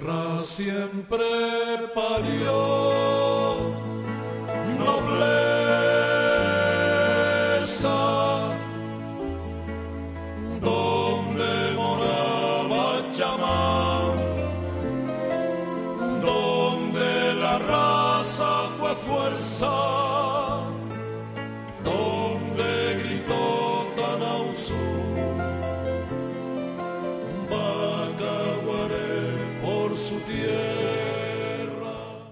Ra 0.00 0.40
siempre 0.40 1.24
parió 1.92 3.56
nobleza 4.78 5.98
donde 10.60 11.72
moraba 11.74 13.02
chamán 13.12 14.14
donde 16.22 17.34
la 17.34 17.58
raza 17.58 18.68
fue 18.78 18.94
fuerza 18.94 20.37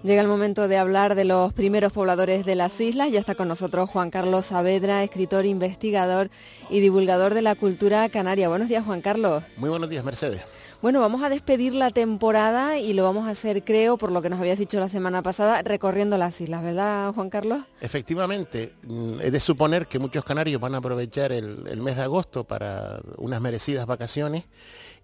Llega 0.06 0.22
el 0.22 0.28
momento 0.28 0.68
de 0.68 0.78
hablar 0.78 1.16
de 1.16 1.24
los 1.24 1.52
primeros 1.52 1.92
pobladores 1.92 2.46
de 2.46 2.54
las 2.54 2.80
islas. 2.80 3.10
Ya 3.10 3.18
está 3.18 3.34
con 3.34 3.48
nosotros 3.48 3.90
Juan 3.90 4.10
Carlos 4.10 4.46
Saavedra, 4.46 5.02
escritor, 5.02 5.46
investigador 5.46 6.30
y 6.70 6.78
divulgador 6.78 7.34
de 7.34 7.42
la 7.42 7.56
cultura 7.56 8.08
canaria. 8.08 8.48
Buenos 8.48 8.68
días, 8.68 8.84
Juan 8.84 9.00
Carlos. 9.00 9.42
Muy 9.56 9.68
buenos 9.68 9.90
días, 9.90 10.04
Mercedes. 10.04 10.44
Bueno, 10.80 11.00
vamos 11.00 11.24
a 11.24 11.28
despedir 11.28 11.74
la 11.74 11.90
temporada 11.90 12.78
y 12.78 12.92
lo 12.92 13.02
vamos 13.02 13.26
a 13.26 13.30
hacer, 13.30 13.64
creo, 13.64 13.98
por 13.98 14.12
lo 14.12 14.22
que 14.22 14.30
nos 14.30 14.38
habías 14.38 14.60
dicho 14.60 14.78
la 14.78 14.88
semana 14.88 15.22
pasada, 15.22 15.60
recorriendo 15.62 16.16
las 16.18 16.40
islas, 16.40 16.62
¿verdad, 16.62 17.12
Juan 17.12 17.28
Carlos? 17.28 17.64
Efectivamente, 17.80 18.74
mm, 18.86 19.20
es 19.22 19.32
de 19.32 19.40
suponer 19.40 19.88
que 19.88 19.98
muchos 19.98 20.24
canarios 20.24 20.60
van 20.60 20.76
a 20.76 20.78
aprovechar 20.78 21.32
el, 21.32 21.66
el 21.66 21.80
mes 21.80 21.96
de 21.96 22.02
agosto 22.02 22.44
para 22.44 23.00
unas 23.16 23.40
merecidas 23.40 23.86
vacaciones 23.86 24.44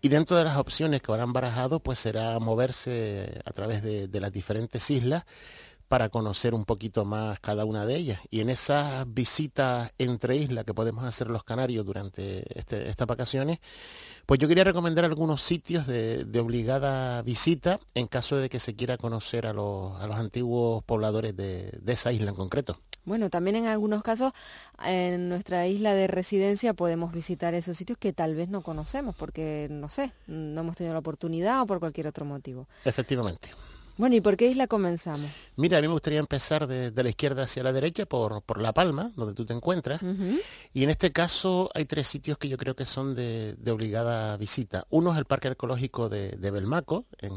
y 0.02 0.08
dentro 0.08 0.36
de 0.36 0.44
las 0.44 0.58
opciones 0.58 1.00
que 1.00 1.12
habrán 1.12 1.32
barajado, 1.32 1.80
pues 1.80 2.00
será 2.00 2.36
moverse 2.40 3.40
a 3.44 3.52
través 3.52 3.82
de, 3.84 4.08
las 4.20 4.32
diferentes 4.32 4.90
islas 4.90 5.24
para 5.86 6.08
conocer 6.08 6.54
un 6.54 6.64
poquito 6.64 7.04
más 7.04 7.38
cada 7.38 7.64
una 7.64 7.86
de 7.86 7.96
ellas. 7.96 8.20
Y 8.28 8.40
en 8.40 8.50
esas 8.50 9.06
visitas 9.14 9.92
entre 9.98 10.36
islas 10.36 10.64
que 10.64 10.74
podemos 10.74 11.04
hacer 11.04 11.30
los 11.30 11.44
canarios 11.44 11.86
durante 11.86 12.42
este- 12.58 12.88
estas 12.88 13.06
vacaciones, 13.06 13.60
pues 14.26 14.40
yo 14.40 14.48
quería 14.48 14.64
recomendar 14.64 15.04
algunos 15.04 15.40
sitios 15.42 15.86
de, 15.86 16.26
obligada 16.40 17.22
visita 17.22 17.78
en 17.94 18.08
caso 18.08 18.36
de 18.36 18.48
que 18.48 18.58
se 18.58 18.74
quiera 18.74 18.96
conocer 18.96 19.46
a 19.46 19.52
los, 19.52 20.00
antiguos 20.16 20.82
pobladores 20.84 21.36
de 21.36 21.80
esa 21.86 22.12
isla 22.12 22.30
en 22.30 22.36
concreto. 22.36 22.80
Bueno, 23.04 23.30
también 23.30 23.56
en 23.56 23.66
algunos 23.66 24.02
casos 24.02 24.32
en 24.84 25.28
nuestra 25.28 25.66
isla 25.66 25.94
de 25.94 26.06
residencia 26.06 26.72
podemos 26.74 27.12
visitar 27.12 27.54
esos 27.54 27.76
sitios 27.76 27.98
que 27.98 28.12
tal 28.12 28.34
vez 28.34 28.48
no 28.48 28.62
conocemos 28.62 29.16
porque, 29.16 29.66
no 29.70 29.88
sé, 29.88 30.12
no 30.26 30.60
hemos 30.60 30.76
tenido 30.76 30.92
la 30.92 31.00
oportunidad 31.00 31.62
o 31.62 31.66
por 31.66 31.80
cualquier 31.80 32.06
otro 32.06 32.24
motivo. 32.24 32.68
Efectivamente. 32.84 33.50
Bueno, 33.98 34.16
¿y 34.16 34.20
por 34.20 34.36
qué 34.36 34.46
isla 34.46 34.66
comenzamos? 34.66 35.30
Mira, 35.56 35.78
a 35.78 35.80
mí 35.80 35.86
me 35.86 35.92
gustaría 35.92 36.18
empezar 36.18 36.66
de, 36.66 36.90
de 36.90 37.02
la 37.02 37.10
izquierda 37.10 37.44
hacia 37.44 37.62
la 37.62 37.72
derecha 37.72 38.06
por, 38.06 38.40
por 38.42 38.60
La 38.60 38.72
Palma, 38.72 39.12
donde 39.16 39.34
tú 39.34 39.44
te 39.44 39.52
encuentras. 39.52 40.00
Y 40.72 40.82
en 40.82 40.90
este 40.90 41.12
caso 41.12 41.70
hay 41.74 41.84
tres 41.84 42.08
sitios 42.08 42.38
que 42.38 42.48
yo 42.48 42.56
creo 42.56 42.74
que 42.74 42.86
son 42.86 43.14
de, 43.14 43.54
de 43.54 43.70
obligada 43.70 44.36
visita. 44.38 44.86
Uno 44.88 45.12
es 45.12 45.18
el 45.18 45.26
Parque 45.26 45.48
Arqueológico 45.48 46.08
de, 46.08 46.30
de 46.30 46.50
Belmaco, 46.50 47.04
en, 47.18 47.32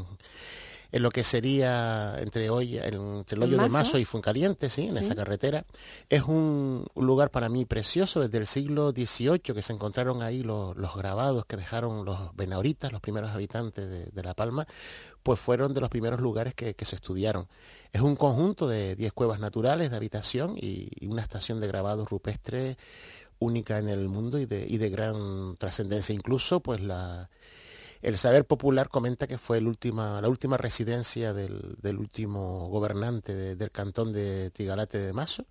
en 0.96 1.02
lo 1.02 1.10
que 1.10 1.24
sería 1.24 2.16
entre, 2.20 2.48
hoy, 2.50 2.78
entre 2.78 3.36
el 3.36 3.42
¿En 3.42 3.42
hoyo 3.42 3.50
de 3.58 3.68
Mazo? 3.68 3.72
Mazo 3.72 3.98
y 3.98 4.04
Funcaliente, 4.04 4.70
¿sí? 4.70 4.86
en 4.86 4.94
Sí. 4.94 5.00
esa 5.00 5.14
carretera. 5.14 5.64
Es 6.08 6.22
un, 6.22 6.86
un 6.94 7.06
lugar 7.06 7.30
para 7.30 7.48
mí 7.48 7.64
precioso 7.64 8.20
desde 8.20 8.38
el 8.38 8.46
siglo 8.46 8.92
XVIII 8.92 9.40
que 9.40 9.62
se 9.62 9.72
encontraron 9.72 10.22
ahí 10.22 10.42
los, 10.42 10.76
los 10.76 10.94
grabados 10.96 11.44
que 11.46 11.56
dejaron 11.56 12.04
los 12.04 12.34
benauritas, 12.34 12.92
los 12.92 13.00
primeros 13.00 13.30
habitantes 13.30 13.88
de, 13.88 14.06
de 14.06 14.22
La 14.22 14.34
Palma, 14.34 14.66
pues 15.22 15.38
fueron 15.38 15.74
de 15.74 15.80
los 15.80 15.90
primeros 15.90 16.20
lugares 16.20 16.54
que, 16.54 16.74
que 16.74 16.84
se 16.84 16.96
estudiaron. 16.96 17.46
Es 17.92 18.00
un 18.00 18.16
conjunto 18.16 18.66
de 18.68 18.96
10 18.96 19.12
cuevas 19.12 19.38
naturales 19.40 19.90
de 19.90 19.96
habitación 19.96 20.56
y, 20.56 20.88
y 20.98 21.06
una 21.06 21.22
estación 21.22 21.60
de 21.60 21.66
grabados 21.66 22.08
rupestres 22.08 22.76
única 23.38 23.78
en 23.78 23.88
el 23.90 24.08
mundo 24.08 24.38
y 24.38 24.46
de, 24.46 24.66
y 24.66 24.78
de 24.78 24.88
gran 24.88 25.56
trascendencia. 25.58 26.14
Incluso, 26.14 26.60
pues 26.60 26.80
la, 26.80 27.28
el 28.06 28.18
saber 28.18 28.44
popular 28.46 28.88
comenta 28.88 29.26
que 29.26 29.36
fue 29.36 29.60
la 29.60 30.28
última 30.28 30.56
residencia 30.56 31.32
del, 31.32 31.76
último 31.98 32.68
gobernante 32.68 33.34
de- 33.34 33.56
del 33.56 33.72
cantón 33.72 34.12
de 34.12 34.52
Tigalate 34.52 34.98
de 34.98 35.12
Mazo. 35.12 35.44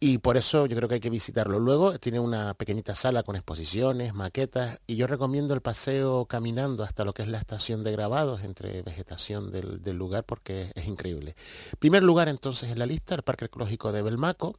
Y 0.00 0.16
por 0.16 0.38
eso 0.38 0.64
yo 0.64 0.74
creo 0.74 0.88
que 0.88 0.94
hay 0.94 1.00
que 1.00 1.10
visitarlo. 1.10 1.60
Luego 1.60 1.98
tiene 1.98 2.18
una 2.18 2.54
pequeñita 2.54 2.94
sala 2.94 3.22
con 3.22 3.36
exposiciones, 3.36 4.14
maquetas, 4.14 4.80
y 4.86 4.96
yo 4.96 5.06
recomiendo 5.06 5.52
el 5.52 5.60
paseo 5.60 6.24
caminando 6.24 6.82
hasta 6.82 7.04
lo 7.04 7.12
que 7.12 7.22
es 7.24 7.28
la 7.28 7.36
estación 7.38 7.84
de 7.84 7.92
grabados 7.92 8.42
entre 8.42 8.80
vegetación 8.80 9.50
del, 9.50 9.82
lugar 9.98 10.24
porque 10.24 10.72
es 10.74 10.86
increíble. 10.86 11.36
Primer 11.78 12.02
lugar 12.02 12.28
entonces 12.30 12.70
en 12.70 12.78
la 12.78 12.86
lista, 12.86 13.14
el 13.14 13.22
Parque 13.22 13.44
Arqueológico 13.44 13.92
de 13.92 14.00
Belmaco, 14.00 14.56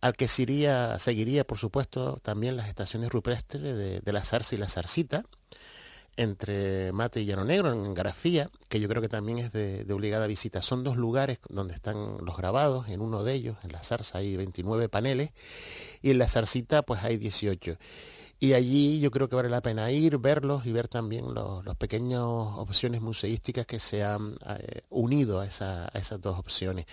al 0.00 0.14
que 0.16 0.26
se 0.26 0.42
iría- 0.42 0.98
seguiría 0.98 1.44
por 1.44 1.58
supuesto 1.58 2.16
también 2.22 2.56
las 2.56 2.68
estaciones 2.70 3.10
rupestres 3.12 3.62
de, 3.76 4.00
de 4.00 4.12
la 4.12 4.24
Zarza 4.24 4.54
y 4.54 4.58
la 4.58 4.70
Zarcita, 4.70 5.26
entre 6.16 6.92
Mate 6.92 7.20
y 7.22 7.26
Llano 7.26 7.44
Negro, 7.44 7.72
en 7.72 7.94
Garafía, 7.94 8.50
que 8.68 8.80
yo 8.80 8.88
creo 8.88 9.02
que 9.02 9.08
también 9.08 9.38
es 9.38 9.52
de, 9.52 9.86
obligada 9.92 10.26
visita. 10.26 10.62
Son 10.62 10.84
dos 10.84 10.96
lugares 10.96 11.40
donde 11.48 11.74
están 11.74 12.18
los 12.24 12.36
grabados, 12.36 12.88
en 12.88 13.00
uno 13.00 13.24
de 13.24 13.34
ellos, 13.34 13.56
en 13.64 13.72
la 13.72 13.82
Zarza 13.82 14.18
hay 14.18 14.36
29 14.36 14.88
paneles, 14.88 15.30
y 16.02 16.10
en 16.10 16.18
la 16.18 16.28
Zarcita 16.28 16.82
pues 16.82 17.02
hay 17.02 17.16
18. 17.16 17.76
Y 18.40 18.54
allí 18.54 19.00
yo 19.00 19.10
creo 19.12 19.28
que 19.28 19.36
vale 19.36 19.48
la 19.50 19.62
pena 19.62 19.90
ir, 19.92 20.18
verlos 20.18 20.66
y 20.66 20.72
ver 20.72 20.88
también 20.88 21.32
los, 21.32 21.64
los 21.64 21.76
pequeñas 21.76 22.22
opciones 22.22 23.00
museísticas 23.00 23.66
que 23.66 23.78
se 23.78 24.02
han 24.02 24.34
eh, 24.48 24.82
unido 24.90 25.40
a, 25.40 25.46
esa- 25.46 25.86
a 25.86 25.98
esas 25.98 26.20
dos 26.20 26.38
opciones. 26.38 26.86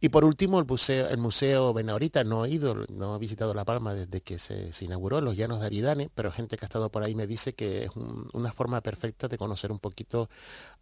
Y 0.00 0.08
por 0.10 0.24
último, 0.24 0.58
el 0.58 0.66
museo, 0.66 1.08
el 1.08 1.18
museo 1.18 1.72
Benaurita, 1.72 2.24
no 2.24 2.44
he 2.44 2.50
ido, 2.50 2.74
no 2.92 3.16
he 3.16 3.18
visitado 3.18 3.54
La 3.54 3.64
Palma 3.64 3.94
desde 3.94 4.20
que 4.20 4.38
se, 4.38 4.72
se 4.72 4.84
inauguró, 4.84 5.20
los 5.20 5.36
llanos 5.36 5.60
de 5.60 5.66
Aridane, 5.66 6.10
pero 6.14 6.30
gente 6.32 6.56
que 6.56 6.64
ha 6.64 6.68
estado 6.68 6.90
por 6.90 7.02
ahí 7.02 7.14
me 7.14 7.26
dice 7.26 7.54
que 7.54 7.84
es 7.84 7.90
un- 7.96 8.28
una 8.32 8.52
forma 8.52 8.80
perfecta 8.80 9.28
de 9.28 9.38
conocer 9.38 9.72
un 9.72 9.78
poquito 9.78 10.28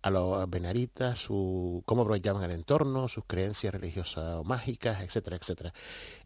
a 0.02 0.10
los 0.10 0.48
benaritas, 0.50 1.18
su, 1.18 1.82
cómo 1.86 2.02
aprovechaban 2.02 2.42
el 2.42 2.50
entorno, 2.50 3.08
sus 3.08 3.24
creencias 3.26 3.72
religiosas 3.72 4.36
o 4.36 4.44
mágicas, 4.44 5.00
etcétera, 5.02 5.36
etcétera. 5.36 5.72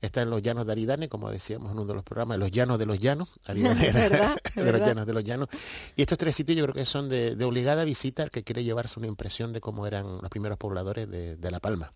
Está 0.01 0.23
en 0.23 0.31
los 0.31 0.41
llanos 0.41 0.65
de 0.67 0.73
Aridane, 0.73 1.09
como 1.09 1.31
decíamos 1.31 1.71
en 1.73 1.79
uno 1.79 1.87
de 1.87 1.95
los 1.95 2.05
programas, 2.05 2.39
los 2.39 2.51
llanos 2.51 2.79
de 2.79 2.87
los 2.87 2.99
llanos, 2.99 3.29
Aridane 3.45 3.87
era 3.89 4.01
¿Verdad? 4.09 4.37
de 4.55 4.73
los 4.73 4.81
llanos 4.81 5.07
de 5.07 5.13
los 5.13 5.25
llanos. 5.25 5.49
Y 5.97 6.03
estos 6.03 6.17
tres 6.19 6.35
sitios 6.37 6.57
yo 6.57 6.65
creo 6.65 6.75
que 6.75 6.87
son 6.87 7.09
de, 7.09 7.37
de 7.37 7.45
obligada 7.45 7.85
visita 7.85 8.23
al 8.23 8.31
que 8.31 8.43
quiere 8.45 8.65
llevarse 8.65 8.99
una 8.99 9.09
impresión 9.09 9.53
de 9.53 9.61
cómo 9.61 9.87
eran 9.87 10.19
los 10.23 10.31
primeros 10.31 10.57
pobladores 10.57 11.09
de, 11.11 11.37
de 11.37 11.51
La 11.51 11.61
Palma. 11.61 11.93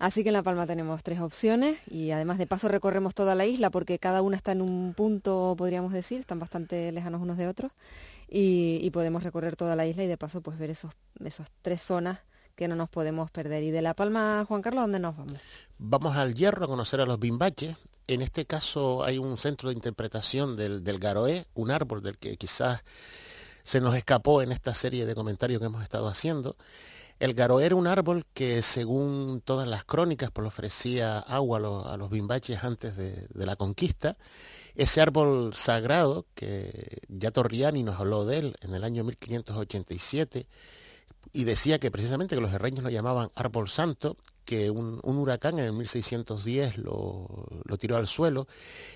Así 0.00 0.22
que 0.22 0.30
en 0.30 0.32
La 0.32 0.42
Palma 0.42 0.66
tenemos 0.66 1.02
tres 1.02 1.20
opciones 1.20 1.78
y 1.86 2.10
además 2.10 2.38
de 2.38 2.46
paso 2.46 2.68
recorremos 2.68 3.14
toda 3.14 3.34
la 3.34 3.44
isla 3.44 3.68
porque 3.68 3.98
cada 3.98 4.22
una 4.22 4.34
está 4.34 4.52
en 4.52 4.62
un 4.62 4.94
punto, 4.94 5.54
podríamos 5.58 5.92
decir, 5.92 6.20
están 6.20 6.38
bastante 6.38 6.90
lejanos 6.90 7.20
unos 7.20 7.36
de 7.36 7.46
otros 7.46 7.70
y, 8.26 8.88
podemos 8.92 9.22
recorrer 9.24 9.56
toda 9.56 9.76
la 9.76 9.86
isla 9.86 10.02
y 10.02 10.06
de 10.06 10.16
paso 10.16 10.40
pues 10.40 10.58
ver 10.58 10.70
esos, 10.70 10.92
esos 11.22 11.48
tres 11.60 11.82
zonas 11.82 12.20
que 12.56 12.66
no 12.66 12.76
nos 12.76 12.88
podemos 12.88 13.30
perder. 13.30 13.62
Y 13.62 13.72
de 13.72 13.82
La 13.82 13.92
Palma, 13.92 14.42
Juan 14.48 14.62
Carlos, 14.62 14.78
¿a 14.78 14.82
¿dónde 14.84 15.00
nos 15.00 15.18
vamos? 15.18 15.38
Vamos 15.76 16.16
al 16.16 16.34
Hierro 16.34 16.64
a 16.64 16.68
conocer 16.68 17.02
a 17.02 17.06
los 17.06 17.20
bimbaches. 17.20 17.76
En 18.06 18.22
este 18.22 18.46
caso 18.46 19.04
hay 19.04 19.18
un 19.18 19.36
centro 19.36 19.68
de 19.68 19.74
interpretación 19.74 20.56
del, 20.56 20.82
del 20.82 20.98
garoé, 20.98 21.46
un 21.52 21.70
árbol 21.70 22.02
del 22.02 22.16
que 22.16 22.38
quizás 22.38 22.82
se 23.64 23.82
nos 23.82 23.94
escapó 23.94 24.40
en 24.40 24.50
esta 24.50 24.72
serie 24.72 25.04
de 25.04 25.14
comentarios 25.14 25.60
que 25.60 25.66
hemos 25.66 25.82
estado 25.82 26.08
haciendo. 26.08 26.56
El 27.20 27.34
garo 27.34 27.60
era 27.60 27.74
un 27.76 27.86
árbol 27.86 28.24
que 28.32 28.62
según 28.62 29.42
todas 29.44 29.68
las 29.68 29.84
crónicas 29.84 30.30
pues, 30.30 30.48
ofrecía 30.48 31.18
agua 31.18 31.58
a 31.92 31.96
los, 31.98 32.10
bimbaches 32.10 32.64
antes 32.64 32.96
de, 32.96 33.28
la 33.34 33.56
conquista. 33.56 34.16
Ese 34.74 35.02
árbol 35.02 35.52
sagrado 35.52 36.24
que 36.34 37.02
ya 37.08 37.30
Torriani 37.30 37.82
nos 37.82 38.00
habló 38.00 38.24
de 38.24 38.38
él 38.38 38.56
en 38.62 38.74
el 38.74 38.84
año 38.84 39.04
1587 39.04 40.46
y 41.34 41.44
decía 41.44 41.78
que 41.78 41.90
precisamente 41.90 42.36
que 42.36 42.40
los 42.40 42.54
herreños 42.54 42.82
lo 42.82 42.88
llamaban 42.88 43.30
árbol 43.34 43.68
santo, 43.68 44.16
que 44.46 44.70
un, 44.70 44.98
huracán 45.04 45.58
en 45.58 45.66
el 45.66 45.72
1610 45.74 46.78
lo, 46.78 47.28
tiró 47.78 47.98
al 47.98 48.06
suelo 48.06 48.48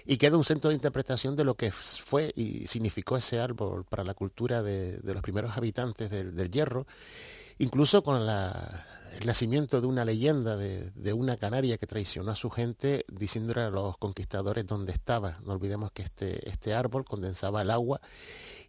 y 0.07 0.17
queda 0.17 0.39
un 0.39 0.47
centro 0.47 0.71
de 0.71 0.77
interpretación 0.77 1.37
de 1.37 1.45
lo 1.45 1.57
que 1.57 1.71
fue 1.73 2.33
y 2.35 2.69
significó 2.69 3.19
ese 3.19 3.39
árbol 3.39 3.85
para 3.85 4.03
la 4.03 4.15
cultura 4.15 4.63
de, 4.63 4.99
los 5.03 5.23
primeros 5.23 5.59
habitantes 5.59 6.11
del 6.11 6.51
hierro 6.51 6.87
incluso 7.59 8.03
con 8.03 8.21
el 8.21 9.27
nacimiento 9.27 9.81
de 9.81 9.87
una 9.87 10.05
leyenda 10.05 10.57
de, 10.57 11.13
una 11.13 11.37
canaria 11.37 11.79
que 11.79 11.87
traicionó 11.87 12.33
a 12.33 12.37
su 12.37 12.51
gente 12.51 13.05
diciéndole 13.09 13.63
a 13.63 13.71
los 13.71 13.97
conquistadores 13.99 14.67
dónde 14.67 14.93
estaba. 14.93 15.39
No 15.45 15.53
olvidemos 15.53 15.93
que 15.93 16.03
este, 16.03 16.49
este 16.49 16.75
árbol 16.75 17.05
condensaba 17.05 17.63
el 17.63 17.71
agua 17.71 18.01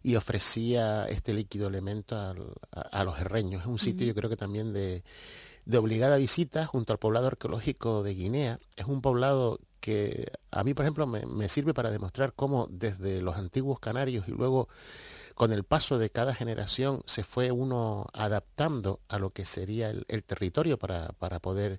y 0.02 0.14
ofrecía 0.14 1.06
este 1.06 1.34
líquido 1.34 1.68
elemento 1.68 2.16
a, 2.16 3.04
los 3.04 3.18
herreños. 3.18 3.62
Es 3.62 3.68
un 3.68 3.78
sitio 3.78 4.06
yo 4.06 4.14
creo 4.14 4.30
que 4.30 4.36
también 4.36 4.72
de, 4.72 5.02
obligada 5.76 6.16
visita 6.16 6.66
junto 6.66 6.92
al 6.92 6.98
poblado 6.98 7.26
arqueológico 7.26 8.02
de 8.02 8.14
Guinea. 8.14 8.58
Es 8.76 8.86
un 8.86 9.02
poblado 9.02 9.58
que 9.80 10.30
a 10.50 10.64
mí, 10.64 10.74
por 10.74 10.84
ejemplo, 10.84 11.06
me, 11.06 11.26
me 11.26 11.48
sirve 11.48 11.74
para 11.74 11.90
demostrar 11.90 12.34
cómo 12.34 12.68
desde 12.70 13.20
los 13.20 13.36
antiguos 13.36 13.80
canarios 13.80 14.28
y 14.28 14.32
luego 14.32 14.68
con 15.36 15.52
el 15.52 15.64
paso 15.64 15.98
de 15.98 16.08
cada 16.08 16.34
generación 16.34 17.02
se 17.04 17.22
fue 17.22 17.50
uno 17.52 18.06
adaptando 18.14 19.00
a 19.06 19.18
lo 19.18 19.34
que 19.34 19.44
sería 19.44 19.90
el, 19.90 20.24
territorio 20.24 20.78
para, 20.78 21.12
poder 21.40 21.78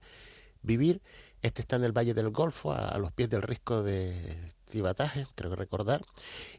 vivir. 0.61 1.01
Este 1.41 1.63
está 1.63 1.77
en 1.77 1.83
el 1.83 1.91
Valle 1.91 2.13
del 2.13 2.29
Golfo, 2.29 2.71
a, 2.71 2.95
los 2.99 3.11
pies 3.13 3.31
del 3.31 3.41
risco 3.41 3.81
de 3.81 4.37
Tibataje, 4.65 5.25
creo 5.33 5.49
que 5.49 5.55
recordar, 5.55 6.05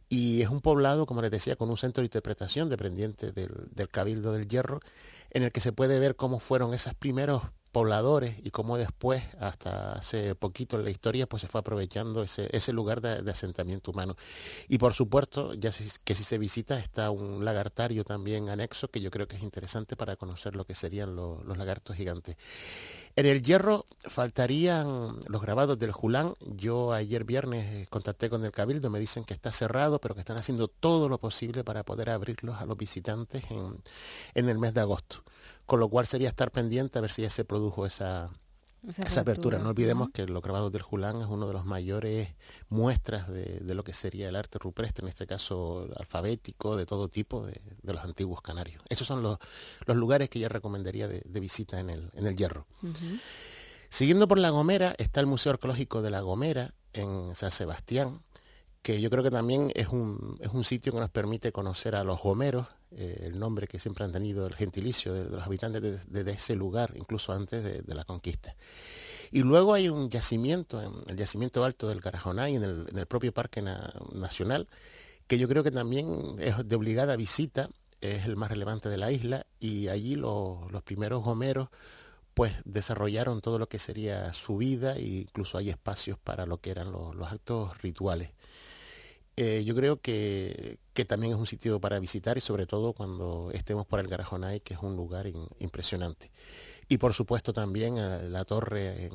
y 0.09 0.43
es 0.43 0.49
un 0.49 0.61
poblado, 0.61 1.07
como 1.07 1.23
les 1.23 1.31
decía, 1.31 1.55
con 1.55 1.71
un 1.71 1.77
centro 1.77 2.03
de 2.03 2.07
interpretación 2.07 2.69
dependiente 2.69 3.31
del, 3.31 3.69
del 3.71 3.89
Cabildo 3.91 4.33
del 4.33 4.49
Hierro, 4.49 4.81
en 5.31 5.45
el 5.45 5.53
que 5.53 5.61
se 5.61 5.71
puede 5.71 6.01
ver 6.01 6.17
cómo 6.17 6.41
fueron 6.41 6.75
esos 6.75 6.95
primeros 6.95 7.43
pobladores 7.79 8.35
y 8.43 8.51
cómo 8.51 8.77
después, 8.77 9.23
hasta 9.39 9.93
hace 9.93 10.35
poquito 10.35 10.77
en 10.77 10.85
la 10.85 10.91
historia, 10.91 11.29
pues 11.29 11.43
se 11.43 11.47
fue 11.47 11.61
aprovechando 11.61 12.25
ese, 12.25 12.49
ese 12.51 12.73
lugar 12.73 13.01
de, 13.01 13.31
asentamiento 13.31 13.93
humano. 13.93 14.17
Y 14.67 14.79
por 14.79 14.95
supuesto, 14.95 15.55
ya 15.55 15.71
que 16.03 16.17
si 16.17 16.25
se 16.25 16.39
visita, 16.39 16.77
está 16.81 17.13
un 17.13 17.45
lagartario 17.45 18.03
también 18.03 18.49
anexo, 18.49 18.89
que 18.89 19.01
yo 19.01 19.13
creo 19.13 19.29
que 19.29 19.37
es 19.37 19.45
interesante 19.45 19.95
para 19.95 20.17
conocer 20.17 20.57
lo 20.57 20.65
que 20.65 20.75
serían 20.75 21.15
los 21.15 21.57
lagartos 21.57 21.95
gigantes. 21.95 22.37
En 23.15 23.27
el 23.27 23.45
hierro 23.45 23.87
faltarían 24.01 25.17
los 25.29 25.41
grabados 25.41 25.79
del 25.79 25.93
Julán. 25.93 26.35
Yo 26.41 26.93
ayer 26.93 27.23
viernes 27.23 27.65
eh, 27.75 27.87
contacté 27.91 28.29
con 28.29 28.45
el 28.45 28.51
Cabildo, 28.51 28.91
me 28.91 28.99
dicen 28.99 29.23
que 29.23 29.35
está 29.35 29.53
cerrado, 29.53 30.01
pero 30.01 30.17
que 30.17 30.21
están 30.21 30.37
haciendo 30.37 30.67
todo 30.67 31.09
lo 31.09 31.19
posible 31.19 31.63
para 31.63 31.85
poder 31.85 32.11
abrirlos 32.11 32.61
a 32.61 32.67
los 32.67 32.77
visitantes 32.77 33.45
en, 33.53 33.81
en 34.35 34.49
el 34.49 34.59
mes 34.59 34.75
de 34.75 34.81
agosto 34.81 35.23
con 35.69 35.81
lo 35.81 35.91
cual 35.91 36.07
sería 36.07 36.31
estar 36.31 36.51
pendiente 36.51 36.99
a 36.99 37.03
ver 37.03 37.13
si 37.13 37.21
ya 37.21 37.29
se 37.29 37.45
produjo 37.45 37.85
esa, 37.85 38.31
esa, 38.89 39.21
apertura. 39.21 39.59
No 39.59 39.69
olvidemos 39.69 40.09
que 40.09 40.25
los 40.27 40.43
grabados 40.43 40.73
del 40.73 40.81
Julán 40.81 41.21
es 41.21 41.27
uno 41.27 41.47
de 41.47 41.53
los 41.53 41.67
mayores 41.67 42.31
muestras 42.71 43.29
de, 43.29 43.61
lo 43.75 43.85
que 43.85 43.93
sería 43.93 44.31
el 44.31 44.37
arte 44.37 44.59
rupestre, 44.59 45.05
en 45.05 45.11
este 45.11 45.27
caso 45.27 45.87
alfabético, 45.99 46.75
de 46.75 46.87
todo 46.87 47.09
tipo, 47.09 47.45
de, 47.45 47.61
los 47.83 48.03
antiguos 48.03 48.41
canarios. 48.41 48.83
Esos 48.89 49.07
son 49.07 49.23
los, 49.23 49.39
lugares 49.87 50.31
que 50.31 50.41
yo 50.41 50.49
recomendaría 50.49 51.07
de, 51.07 51.23
visita 51.39 51.79
en 51.81 51.91
el, 51.91 52.09
en 52.15 52.27
el 52.27 52.35
Hierro. 52.35 52.67
Siguiendo 53.91 54.27
por 54.27 54.39
La 54.39 54.49
Gomera 54.49 54.95
está 54.97 55.21
el 55.21 55.27
Museo 55.27 55.53
Arqueológico 55.53 56.01
de 56.01 56.09
La 56.09 56.23
Gomera 56.23 56.73
en 56.95 57.37
San 57.37 57.51
Sebastián, 57.51 58.23
que 58.81 59.03
yo 59.03 59.11
creo 59.11 59.23
que 59.23 59.31
también 59.31 59.71
es 59.75 59.89
un, 59.89 60.39
es 60.41 60.49
un 60.49 60.65
sitio 60.65 60.95
que 60.95 60.99
nos 60.99 61.11
permite 61.11 61.53
conocer 61.53 61.95
a 61.95 62.05
los 62.05 62.23
gomeros, 62.23 62.69
eh, 62.91 63.21
el 63.23 63.39
nombre 63.39 63.67
que 63.67 63.79
siempre 63.79 64.05
han 64.05 64.13
tenido, 64.13 64.47
el 64.47 64.55
gentilicio 64.55 65.13
de, 65.13 65.25
los 65.25 65.43
habitantes 65.43 66.11
de, 66.11 66.31
ese 66.31 66.57
lugar, 66.57 66.93
incluso 66.97 67.33
antes 67.33 67.63
de, 67.63 67.95
la 67.95 68.05
conquista. 68.05 68.57
Y 69.31 69.43
luego 69.43 69.75
hay 69.75 69.89
un 69.89 70.09
yacimiento, 70.09 70.81
el 71.07 71.17
yacimiento 71.17 71.65
alto 71.65 71.89
del 71.89 72.01
Carajonay, 72.01 72.57
en 72.57 72.63
el, 72.63 72.87
en 72.91 72.99
el 72.99 73.07
propio 73.07 73.33
Parque 73.33 73.63
Nacional, 73.63 74.69
que 75.27 75.39
yo 75.39 75.49
creo 75.49 75.63
que 75.63 75.71
también 75.71 76.37
es 76.39 76.67
de 76.67 76.77
obligada 76.77 77.17
visita, 77.17 77.69
es 78.01 78.25
el 78.25 78.37
más 78.37 78.51
relevante 78.51 78.89
de 78.89 78.97
la 78.97 79.13
isla, 79.13 79.47
y 79.61 79.89
allí 79.89 80.15
los 80.15 80.83
primeros 80.85 81.23
gomeros 81.23 81.69
pues 82.39 82.53
desarrollaron 82.65 83.41
todo 83.41 83.59
lo 83.59 83.69
que 83.69 83.81
sería 83.81 84.33
su 84.33 84.59
vida 84.59 84.95
e 84.95 85.03
incluso 85.03 85.59
hay 85.59 85.71
espacios 85.71 86.19
para 86.21 86.47
lo 86.47 86.59
que 86.59 86.71
eran 86.71 86.93
los 86.93 87.33
actos 87.33 87.77
rituales. 87.83 88.31
Eh, 89.41 89.63
yo 89.65 89.77
creo 89.77 90.01
que, 90.01 90.81
también 91.07 91.33
es 91.33 91.39
un 91.39 91.47
sitio 91.47 91.81
para 91.81 92.01
visitar 92.01 92.37
y 92.37 92.41
sobre 92.41 92.67
todo 92.67 92.93
cuando 92.93 93.53
estemos 93.55 93.87
por 93.87 94.01
el 94.01 94.09
Garajonay, 94.09 94.59
que 94.59 94.75
es 94.75 94.81
un 94.83 94.97
lugar 94.97 95.27
impresionante. 95.61 96.33
Y 96.89 96.99
por 96.99 97.15
supuesto 97.15 97.53
también 97.53 97.99
eh, 97.99 98.29
la 98.29 98.45
torre 98.45 99.07
en, 99.07 99.13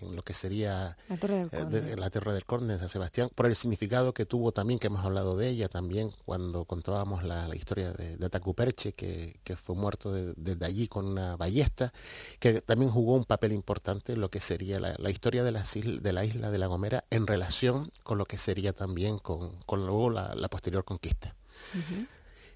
en 0.00 0.16
lo 0.16 0.22
que 0.22 0.34
sería 0.34 0.96
la 1.08 1.16
Torre 1.16 1.46
del 1.46 1.88
eh, 1.88 1.96
la 1.96 2.10
Torre 2.10 2.32
del 2.32 2.44
Conde 2.44 2.78
San 2.78 2.88
Sebastián, 2.88 3.30
por 3.34 3.46
el 3.46 3.56
significado 3.56 4.14
que 4.14 4.26
tuvo 4.26 4.52
también, 4.52 4.78
que 4.78 4.86
hemos 4.86 5.04
hablado 5.04 5.36
de 5.36 5.48
ella 5.48 5.68
también 5.68 6.12
cuando 6.24 6.64
contábamos 6.64 7.24
la, 7.24 7.54
historia 7.54 7.92
de, 7.92 8.16
de 8.16 8.26
Atacuperche, 8.26 8.92
que, 8.92 9.38
fue 9.56 9.74
muerto 9.74 10.12
desde 10.12 10.64
allí 10.64 10.88
con 10.88 11.06
una 11.06 11.36
ballesta, 11.36 11.92
que 12.38 12.60
también 12.60 12.90
jugó 12.90 13.16
un 13.16 13.24
papel 13.24 13.52
importante 13.52 14.12
en 14.12 14.20
lo 14.20 14.30
que 14.30 14.40
sería 14.40 14.80
la, 14.80 15.10
historia 15.10 15.44
de 15.44 15.52
la, 15.52 15.62
de 15.62 16.12
la 16.12 16.24
isla 16.24 16.50
de 16.50 16.58
La 16.58 16.66
Gomera 16.66 17.04
en 17.10 17.26
relación 17.26 17.90
con 18.02 18.18
lo 18.18 18.24
que 18.26 18.38
sería 18.38 18.72
también 18.72 19.18
con, 19.18 19.58
luego 19.68 20.10
la, 20.10 20.48
posterior 20.48 20.84
conquista. 20.84 21.34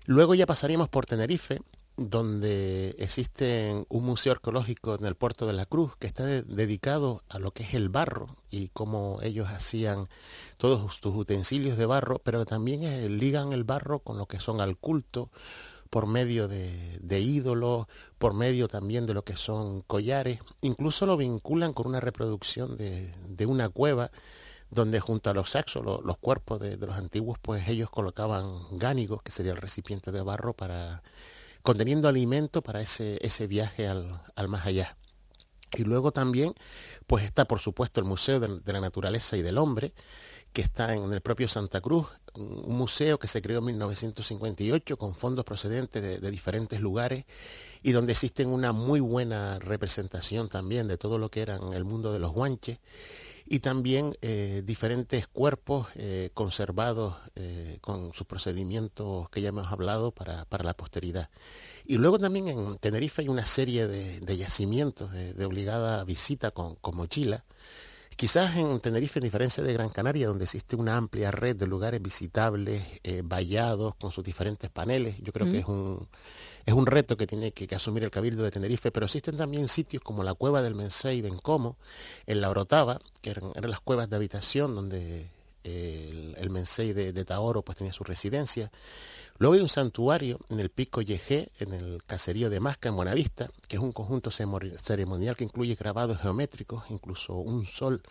Luego 0.06 0.34
ya 0.34 0.46
pasaríamos 0.46 0.88
por 0.88 1.06
Tenerife, 1.06 1.60
donde 1.96 2.96
existe 2.98 3.84
un 3.88 4.04
museo 4.04 4.32
arqueológico 4.32 4.96
en 4.96 5.04
el 5.04 5.14
puerto 5.14 5.46
de 5.46 5.52
la 5.52 5.66
Cruz 5.66 5.96
que 5.96 6.08
está 6.08 6.24
dedicado 6.24 7.22
a 7.28 7.38
lo 7.38 7.52
que 7.52 7.62
es 7.62 7.74
el 7.74 7.88
barro 7.88 8.36
y 8.50 8.68
cómo 8.68 9.20
ellos 9.22 9.48
hacían 9.48 10.08
todos 10.56 10.96
sus 10.96 11.14
utensilios 11.14 11.78
de 11.78 11.86
barro, 11.86 12.18
pero 12.18 12.46
también 12.46 13.18
ligan 13.18 13.52
el 13.52 13.64
barro 13.64 14.00
con 14.00 14.18
lo 14.18 14.26
que 14.26 14.40
son 14.40 14.60
al 14.60 14.76
culto 14.76 15.30
por 15.88 16.08
medio 16.08 16.48
de, 16.48 17.20
ídolos, 17.20 17.86
por 18.18 18.34
medio 18.34 18.66
también 18.66 19.06
de 19.06 19.14
lo 19.14 19.22
que 19.22 19.36
son 19.36 19.82
collares, 19.82 20.40
incluso 20.60 21.06
lo 21.06 21.16
vinculan 21.16 21.72
con 21.72 21.86
una 21.86 22.00
reproducción 22.00 22.76
de, 22.76 23.12
una 23.46 23.68
cueva 23.68 24.10
donde 24.72 24.98
junto 24.98 25.30
a 25.30 25.34
los 25.34 25.50
saxos, 25.50 25.84
los 25.84 26.18
cuerpos 26.18 26.60
de, 26.60 26.76
de, 26.76 26.86
los 26.88 26.96
antiguos, 26.96 27.38
pues 27.40 27.68
ellos 27.68 27.90
colocaban 27.90 28.76
gánicos, 28.76 29.22
que 29.22 29.30
sería 29.30 29.52
el 29.52 29.58
recipiente 29.58 30.10
de 30.10 30.22
barro 30.22 30.52
para 30.52 31.04
conteniendo 31.64 32.08
alimento 32.08 32.62
para 32.62 32.82
ese, 32.82 33.18
ese 33.22 33.46
viaje 33.46 33.88
al, 33.88 34.48
más 34.48 34.66
allá. 34.66 34.98
Y 35.76 35.84
luego 35.84 36.12
también, 36.12 36.54
pues 37.06 37.24
está 37.24 37.46
por 37.46 37.58
supuesto 37.58 38.00
el 38.00 38.06
Museo 38.06 38.38
de, 38.38 38.72
la 38.72 38.80
Naturaleza 38.80 39.38
y 39.38 39.42
del 39.42 39.56
Hombre, 39.56 39.94
que 40.52 40.60
está 40.60 40.94
en 40.94 41.10
el 41.10 41.22
propio 41.22 41.48
Santa 41.48 41.80
Cruz, 41.80 42.06
un 42.34 42.76
museo 42.76 43.18
que 43.18 43.28
se 43.28 43.40
creó 43.40 43.60
en 43.60 43.64
1958 43.64 44.98
con 44.98 45.14
fondos 45.14 45.44
procedentes 45.44 46.02
de, 46.02 46.18
de, 46.18 46.30
diferentes 46.30 46.80
lugares 46.80 47.24
y 47.82 47.92
donde 47.92 48.12
existen 48.12 48.48
una 48.48 48.72
muy 48.72 49.00
buena 49.00 49.58
representación 49.58 50.48
también 50.48 50.86
de 50.86 50.98
todo 50.98 51.16
lo 51.16 51.30
que 51.30 51.40
era 51.40 51.58
el 51.72 51.84
mundo 51.84 52.12
de 52.12 52.18
los 52.18 52.32
guanches 52.32 52.78
y 53.46 53.60
también 53.60 54.16
eh, 54.22 54.62
diferentes 54.64 55.26
cuerpos 55.26 55.88
eh, 55.96 56.30
conservados 56.32 57.16
eh, 57.34 57.78
con 57.80 58.14
sus 58.14 58.26
procedimientos 58.26 59.28
que 59.30 59.42
ya 59.42 59.50
hemos 59.50 59.70
hablado 59.70 60.12
para, 60.12 60.46
la 60.50 60.74
posteridad. 60.74 61.28
Y 61.84 61.98
luego 61.98 62.18
también 62.18 62.48
en 62.48 62.78
Tenerife 62.78 63.22
hay 63.22 63.28
una 63.28 63.44
serie 63.44 63.86
de, 63.86 64.36
yacimientos 64.36 65.12
de, 65.12 65.44
obligada 65.44 66.04
visita 66.04 66.52
con, 66.52 66.78
mochila. 66.92 67.44
Quizás 68.16 68.56
en 68.56 68.80
Tenerife, 68.80 69.18
en 69.18 69.24
diferencia 69.24 69.62
de 69.62 69.72
Gran 69.72 69.88
Canaria, 69.88 70.28
donde 70.28 70.44
existe 70.44 70.76
una 70.76 70.96
amplia 70.96 71.30
red 71.30 71.56
de 71.56 71.66
lugares 71.66 72.00
visitables, 72.00 72.82
vallados, 73.24 73.94
con 73.96 74.12
sus 74.12 74.24
diferentes 74.24 74.70
paneles, 74.70 75.16
yo 75.20 75.32
creo 75.32 75.50
que 75.50 75.58
es 75.58 75.66
un, 75.66 76.08
es 76.66 76.72
un 76.72 76.86
reto 76.86 77.16
que 77.16 77.26
tiene 77.26 77.52
que, 77.52 77.72
asumir 77.74 78.04
el 78.04 78.10
Cabildo 78.10 78.42
de 78.42 78.50
Tenerife, 78.50 78.90
pero 78.90 79.06
existen 79.06 79.36
también 79.36 79.68
sitios 79.68 80.02
como 80.02 80.24
la 80.24 80.34
cueva 80.34 80.62
del 80.62 80.74
Mensei 80.74 81.20
Bencomo, 81.20 81.76
en 82.26 82.40
la 82.40 82.50
Orotava, 82.50 83.00
que 83.20 83.30
eran, 83.30 83.52
las 83.60 83.80
cuevas 83.80 84.08
de 84.08 84.16
habitación 84.16 84.74
donde 84.74 85.28
el, 85.62 86.34
el, 86.38 86.50
Mensei 86.50 86.92
de, 86.92 87.12
de, 87.12 87.24
Taoro 87.24 87.62
pues, 87.62 87.76
tenía 87.76 87.92
su 87.92 88.04
residencia. 88.04 88.70
Luego 89.38 89.54
hay 89.54 89.60
un 89.60 89.68
santuario 89.68 90.38
en 90.48 90.60
el 90.60 90.70
Pico 90.70 91.02
Yejé, 91.02 91.50
en 91.58 91.72
el 91.72 92.02
caserío 92.06 92.50
de 92.50 92.60
Masca, 92.60 92.88
en 92.88 92.96
Buenavista, 92.96 93.50
que 93.66 93.76
es 93.76 93.82
un 93.82 93.92
conjunto 93.92 94.30
ceremonial 94.30 95.36
que 95.36 95.44
incluye 95.44 95.74
grabados 95.74 96.20
geométricos, 96.20 96.84
incluso 96.88 97.34
un 97.34 97.66
sol 97.66 98.02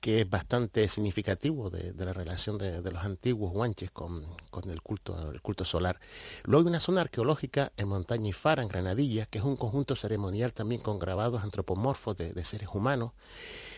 que 0.00 0.20
es 0.20 0.30
bastante 0.30 0.86
significativo 0.88 1.70
de, 1.70 1.92
la 2.04 2.12
relación 2.12 2.56
de, 2.58 2.80
los 2.82 3.02
antiguos 3.02 3.52
guanches 3.52 3.90
con, 3.90 4.24
el, 4.70 4.80
culto, 4.82 5.64
solar. 5.64 5.98
Luego 6.44 6.66
hay 6.66 6.70
una 6.70 6.80
zona 6.80 7.00
arqueológica 7.00 7.72
en 7.76 7.88
Montaña 7.88 8.28
y 8.28 8.32
Fara, 8.32 8.62
en 8.62 8.68
Granadilla, 8.68 9.26
que 9.26 9.38
es 9.38 9.44
un 9.44 9.56
conjunto 9.56 9.96
ceremonial 9.96 10.52
también 10.52 10.80
con 10.80 10.98
grabados 10.98 11.42
antropomorfos 11.42 12.16
de, 12.16 12.44
seres 12.44 12.68
humanos. 12.72 13.12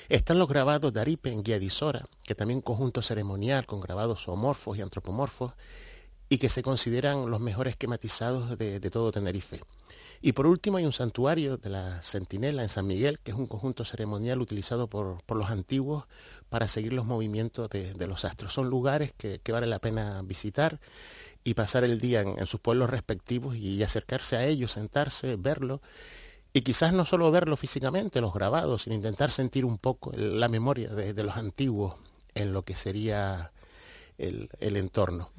Están 0.08 0.38
los 0.38 0.48
grabados 0.48 0.92
de 0.92 1.00
Aripe 1.00 1.32
en 1.32 1.42
Guiadisora, 1.42 2.04
que 2.24 2.34
también 2.34 2.58
un 2.58 2.62
conjunto 2.62 3.00
ceremonial 3.00 3.64
con 3.66 3.80
grabados 3.80 4.24
zoomorfos 4.24 4.76
y 4.76 4.82
antropomorfos, 4.82 5.52
y 6.30 6.38
que 6.38 6.48
se 6.48 6.62
consideran 6.62 7.30
los 7.30 7.40
mejores 7.40 7.72
esquematizados 7.72 8.56
de 8.56 8.90
todo 8.90 9.12
Tenerife. 9.12 9.60
Y 10.22 10.32
por 10.32 10.46
último 10.46 10.76
hay 10.76 10.84
un 10.84 10.92
santuario 10.92 11.56
de 11.56 11.70
la 11.70 12.02
Centinela 12.02 12.62
en 12.62 12.68
San 12.68 12.86
Miguel, 12.86 13.18
que 13.20 13.30
es 13.30 13.36
un 13.36 13.46
conjunto 13.46 13.86
ceremonial 13.86 14.40
utilizado 14.42 14.86
por, 14.86 15.22
los 15.28 15.50
antiguos 15.50 16.04
para 16.50 16.68
seguir 16.68 16.92
los 16.92 17.06
movimientos 17.06 17.70
de, 17.70 18.06
los 18.06 18.26
astros. 18.26 18.52
Son 18.52 18.68
lugares 18.68 19.14
que, 19.16 19.40
vale 19.50 19.66
la 19.66 19.78
pena 19.78 20.20
visitar 20.22 20.78
y 21.42 21.54
pasar 21.54 21.84
el 21.84 22.00
día 22.00 22.20
en, 22.20 22.46
sus 22.46 22.60
pueblos 22.60 22.90
respectivos 22.90 23.56
y 23.56 23.82
acercarse 23.82 24.36
a 24.36 24.44
ellos, 24.44 24.72
sentarse, 24.72 25.36
verlo. 25.36 25.80
Y 26.52 26.62
quizás 26.62 26.92
no 26.92 27.06
solo 27.06 27.30
verlo 27.30 27.56
físicamente, 27.56 28.20
los 28.20 28.34
grabados, 28.34 28.82
sino 28.82 28.96
intentar 28.96 29.30
sentir 29.30 29.64
un 29.64 29.78
poco 29.78 30.12
la 30.14 30.48
memoria 30.48 30.90
de 30.90 31.24
los 31.24 31.36
antiguos 31.36 31.94
en 32.34 32.52
lo 32.52 32.62
que 32.62 32.74
sería 32.74 33.52
el, 34.20 34.76
entorno. 34.76 35.30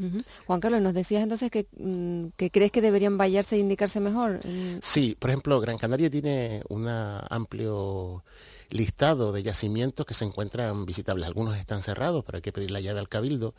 Juan 0.47 0.59
Carlos, 0.59 0.81
nos 0.81 0.93
decías 0.93 1.23
entonces 1.23 1.51
mm, 1.77 2.27
que, 2.35 2.51
crees 2.51 2.71
que 2.71 2.81
deberían 2.81 3.17
vallarse 3.17 3.55
e 3.55 3.59
indicarse 3.59 3.99
mejor. 3.99 4.39
Sí, 4.81 5.15
por 5.17 5.29
ejemplo, 5.29 5.59
Gran 5.59 5.77
Canaria 5.77 6.09
tiene 6.09 6.63
un 6.69 6.87
amplio 6.87 8.23
listado 8.69 9.31
de 9.31 9.43
yacimientos 9.43 10.05
que 10.05 10.13
se 10.13 10.25
encuentran 10.25 10.85
visitables. 10.85 11.27
Algunos 11.27 11.57
están 11.57 11.83
cerrados, 11.83 12.23
pero 12.25 12.37
hay 12.37 12.41
que 12.41 12.51
pedir 12.51 12.71
la 12.71 12.81
llave 12.81 12.99
al 12.99 13.09
cabildo, 13.09 13.53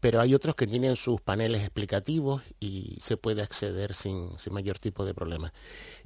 pero 0.00 0.20
hay 0.20 0.34
otros 0.34 0.54
que 0.54 0.66
tienen 0.66 0.96
sus 0.96 1.20
paneles 1.20 1.62
explicativos 1.62 2.42
y 2.60 2.96
se 3.00 3.16
puede 3.16 3.42
acceder 3.42 3.94
sin, 3.94 4.30
mayor 4.50 4.78
tipo 4.78 5.04
de 5.04 5.14
problema. 5.14 5.52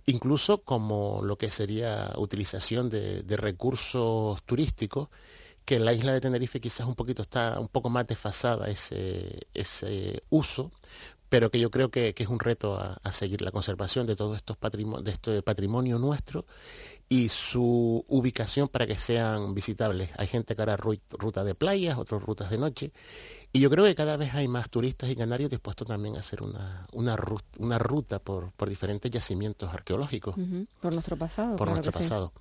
Incluso 0.06 0.58
como 0.58 1.20
lo 1.22 1.36
que 1.36 1.50
sería 1.50 2.12
utilización 2.16 2.90
de 2.90 3.36
recursos 3.36 4.42
turísticos, 4.42 5.08
que 5.64 5.76
en 5.76 5.84
la 5.84 5.92
isla 5.92 6.12
de 6.12 6.20
Tenerife 6.20 6.60
quizás 6.60 6.86
un 6.86 6.94
poquito 6.94 7.22
está 7.22 7.58
un 7.60 7.68
poco 7.68 7.90
más 7.90 8.06
desfasada 8.06 8.68
ese, 8.68 9.46
ese 9.54 10.22
uso, 10.30 10.72
pero 11.28 11.50
que 11.50 11.58
yo 11.58 11.70
creo 11.70 11.90
que, 11.90 12.14
es 12.16 12.28
un 12.28 12.40
reto 12.40 12.78
a, 12.78 13.12
seguir 13.12 13.40
la 13.40 13.50
conservación 13.50 14.06
de 14.06 14.16
todo 14.16 14.34
estos 14.34 14.58
de 14.60 15.10
este 15.10 15.42
patrimonio 15.42 15.98
nuestro 15.98 16.44
y 17.12 17.28
su 17.28 18.02
ubicación 18.08 18.68
para 18.68 18.86
que 18.86 18.96
sean 18.96 19.52
visitables. 19.52 20.08
Hay 20.16 20.26
gente 20.28 20.56
que 20.56 20.62
hará 20.62 20.78
ruta 20.78 21.44
de 21.44 21.54
playas, 21.54 21.98
otros 21.98 22.22
rutas 22.22 22.50
de 22.50 22.56
noche, 22.56 22.90
y 23.52 23.60
yo 23.60 23.68
creo 23.68 23.84
que 23.84 23.94
cada 23.94 24.16
vez 24.16 24.32
hay 24.32 24.48
más 24.48 24.70
turistas 24.70 25.10
y 25.10 25.16
canarios 25.16 25.50
dispuestos 25.50 25.86
también 25.86 26.16
a 26.16 26.20
hacer 26.20 26.42
una, 26.42 26.86
una, 26.92 27.78
ruta, 27.78 28.18
por, 28.18 28.50
diferentes 28.66 29.10
yacimientos 29.10 29.74
arqueológicos. 29.74 30.36
Por 30.80 30.94
nuestro 30.94 31.18
pasado. 31.18 31.56
Por 31.56 31.68
nuestro 31.68 31.92
pasado. 31.92 32.32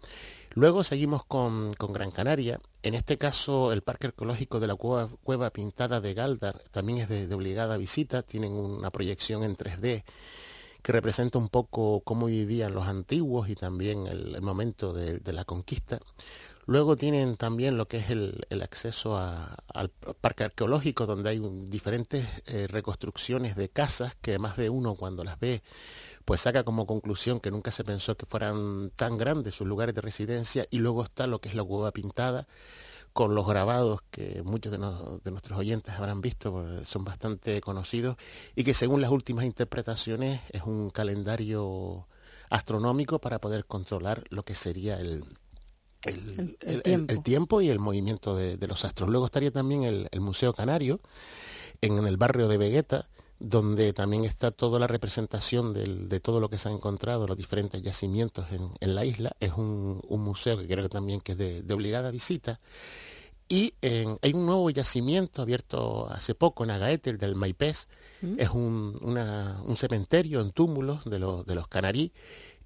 Luego 0.51 0.85
seguimos 0.85 1.25
con, 1.25 1.71
Gran 1.71 2.11
Canaria. 2.11 2.61
En 2.81 2.93
este 2.93 3.17
caso, 3.17 3.73
el 3.73 3.81
Parque 3.81 4.07
Arqueológico 4.07 4.61
de 4.61 4.67
la 4.67 4.75
Cueva, 4.75 5.49
Pintada 5.49 5.99
de 5.99 6.13
Galdar 6.13 6.61
también 6.71 6.99
es 6.99 7.09
de, 7.09 7.35
obligada 7.35 7.75
visita. 7.75 8.21
Tienen 8.21 8.53
una 8.53 8.89
proyección 8.89 9.43
en 9.43 9.57
3D 9.57 10.05
que 10.81 10.91
representa 10.91 11.37
un 11.37 11.49
poco 11.49 12.01
cómo 12.03 12.27
vivían 12.27 12.73
los 12.73 12.87
antiguos 12.87 13.49
y 13.49 13.55
también 13.55 14.07
el, 14.07 14.41
momento 14.41 14.93
de, 14.93 15.33
la 15.33 15.45
conquista. 15.45 15.99
Luego 16.65 16.95
tienen 16.95 17.37
también 17.37 17.77
lo 17.77 17.87
que 17.87 17.97
es 17.97 18.09
el, 18.09 18.45
acceso 18.61 19.17
al 19.17 19.89
parque 20.21 20.43
arqueológico, 20.43 21.05
donde 21.05 21.31
hay 21.31 21.41
diferentes 21.67 22.27
eh, 22.45 22.67
reconstrucciones 22.67 23.55
de 23.55 23.69
casas 23.69 24.15
que 24.21 24.39
más 24.39 24.57
de 24.57 24.69
uno 24.69 24.95
cuando 24.95 25.23
las 25.23 25.39
ve 25.39 25.61
pues 26.25 26.41
saca 26.41 26.63
como 26.63 26.85
conclusión 26.85 27.39
que 27.39 27.51
nunca 27.51 27.71
se 27.71 27.83
pensó 27.83 28.15
que 28.15 28.25
fueran 28.25 28.91
tan 28.95 29.17
grandes 29.17 29.55
sus 29.55 29.67
lugares 29.67 29.95
de 29.95 30.01
residencia 30.01 30.65
y 30.69 30.77
luego 30.77 31.03
está 31.03 31.27
lo 31.27 31.39
que 31.41 31.49
es 31.49 31.55
la 31.55 31.63
cueva 31.63 31.91
pintada 31.91 32.47
con 33.13 33.35
los 33.35 33.45
grabados 33.45 34.01
que 34.09 34.41
muchos 34.43 34.71
de, 34.71 34.77
nuestros 35.31 35.59
oyentes 35.59 35.93
habrán 35.95 36.21
visto, 36.21 36.83
son 36.85 37.03
bastante 37.03 37.59
conocidos, 37.61 38.15
y 38.55 38.63
que 38.63 38.73
según 38.73 39.01
las 39.01 39.11
últimas 39.11 39.45
interpretaciones 39.45 40.41
es 40.51 40.63
un 40.63 40.89
calendario 40.89 42.07
astronómico 42.49 43.19
para 43.19 43.39
poder 43.39 43.65
controlar 43.65 44.23
lo 44.29 44.43
que 44.43 44.55
sería 44.55 44.99
el, 44.99 45.23
el, 46.03 47.23
tiempo. 47.23 47.61
y 47.61 47.69
el 47.69 47.79
movimiento 47.79 48.35
de, 48.35 48.57
los 48.67 48.85
astros. 48.85 49.09
Luego 49.09 49.25
estaría 49.25 49.51
también 49.51 49.83
el, 49.83 50.21
Museo 50.21 50.53
Canario, 50.53 51.01
en 51.81 52.05
el 52.05 52.17
barrio 52.17 52.47
de 52.47 52.57
Vegueta, 52.57 53.09
donde 53.41 53.91
también 53.91 54.23
está 54.23 54.51
toda 54.51 54.79
la 54.79 54.87
representación 54.87 55.73
de 55.73 56.19
todo 56.19 56.39
lo 56.39 56.49
que 56.49 56.57
se 56.57 56.69
ha 56.69 56.71
encontrado, 56.71 57.27
los 57.27 57.37
diferentes 57.37 57.81
yacimientos 57.81 58.45
en, 58.51 58.95
la 58.95 59.03
isla. 59.03 59.31
Es 59.39 59.53
un, 59.53 60.01
museo 60.09 60.57
que 60.57 60.67
creo 60.67 60.83
que 60.83 60.89
también 60.89 61.21
que 61.21 61.31
es 61.31 61.37
de, 61.37 61.73
obligada 61.73 62.11
visita. 62.11 62.59
Y 63.49 63.73
hay 63.81 64.33
un 64.33 64.45
nuevo 64.45 64.69
yacimiento 64.69 65.41
abierto 65.41 66.07
hace 66.09 66.35
poco 66.35 66.63
en 66.63 66.71
Agaete, 66.71 67.09
el 67.09 67.17
del 67.17 67.35
Maipés. 67.35 67.87
Mm. 68.21 68.35
Es 68.37 68.49
un, 68.51 68.95
un, 69.01 69.75
cementerio 69.75 70.39
en 70.39 70.51
túmulos 70.51 71.03
de, 71.05 71.19
los, 71.19 71.45
de 71.45 71.55
los 71.55 71.67
canarí 71.67 72.13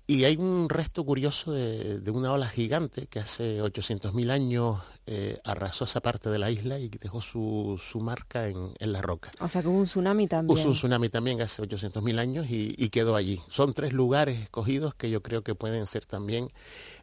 y 0.08 0.26
hay 0.26 0.36
un 0.36 0.70
resto 0.70 1.04
curioso 1.04 1.52
de, 1.52 2.12
una 2.12 2.32
ola 2.32 2.48
gigante 2.48 3.08
que 3.08 3.20
hace 3.20 3.62
800.000 3.62 4.30
años 4.30 4.80
eh, 5.08 5.40
arrasó 5.44 5.86
esa 5.86 6.02
parte 6.02 6.30
de 6.30 6.40
la 6.40 6.50
isla 6.50 6.80
y 6.80 6.90
dejó 6.90 7.22
su, 7.22 7.80
marca 8.00 8.48
en, 8.48 8.74
la 8.80 9.02
roca. 9.02 9.32
O 9.40 9.50
sea 9.50 9.62
que 9.62 9.68
hubo 9.68 9.80
un 9.80 9.86
tsunami 9.86 10.28
también. 10.28 10.58
Hubo 10.58 10.70
un 10.70 10.76
tsunami 10.76 11.10
también 11.10 11.42
hace 11.42 11.62
800.000 11.62 12.20
años 12.20 12.48
y, 12.50 12.90
quedó 12.90 13.16
allí. 13.16 13.42
Son 13.50 13.74
tres 13.74 13.94
lugares 13.94 14.40
escogidos 14.40 14.96
que 14.96 15.10
yo 15.10 15.22
creo 15.22 15.44
que 15.44 15.56
pueden 15.56 15.86
ser 15.88 16.06
también 16.06 16.48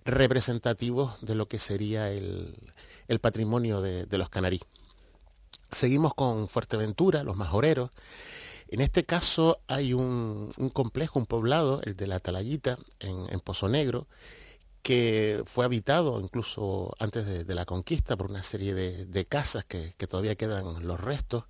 representativos 0.05 1.21
de 1.21 1.35
lo 1.35 1.47
que 1.47 1.59
sería 1.59 2.11
el, 2.11 2.57
patrimonio 3.21 3.81
de, 3.83 4.07
de 4.07 4.19
los 4.19 4.29
canarí. 4.29 4.61
Seguimos 5.71 6.15
con 6.15 6.49
Fuerteventura, 6.49 7.23
los 7.23 7.37
majoreros. 7.37 7.91
En 8.73 8.81
este 8.81 9.05
caso 9.05 9.61
hay 9.69 9.93
un, 9.93 10.51
complejo, 10.73 11.19
un 11.19 11.27
poblado, 11.27 11.83
el 11.85 11.95
de 11.95 12.07
la 12.07 12.17
Atalayita, 12.17 12.79
en, 13.01 13.39
Pozo 13.41 13.69
Negro, 13.69 14.07
que 14.83 15.43
fue 15.47 15.65
habitado 15.65 16.21
incluso 16.21 16.95
antes 16.99 17.47
de, 17.47 17.55
la 17.55 17.65
conquista 17.65 18.17
por 18.17 18.31
una 18.31 18.43
serie 18.43 18.75
de, 18.75 19.25
casas 19.27 19.65
que, 19.65 19.95
todavía 20.09 20.35
quedan 20.35 20.87
los 20.87 21.01
restos. 21.01 21.45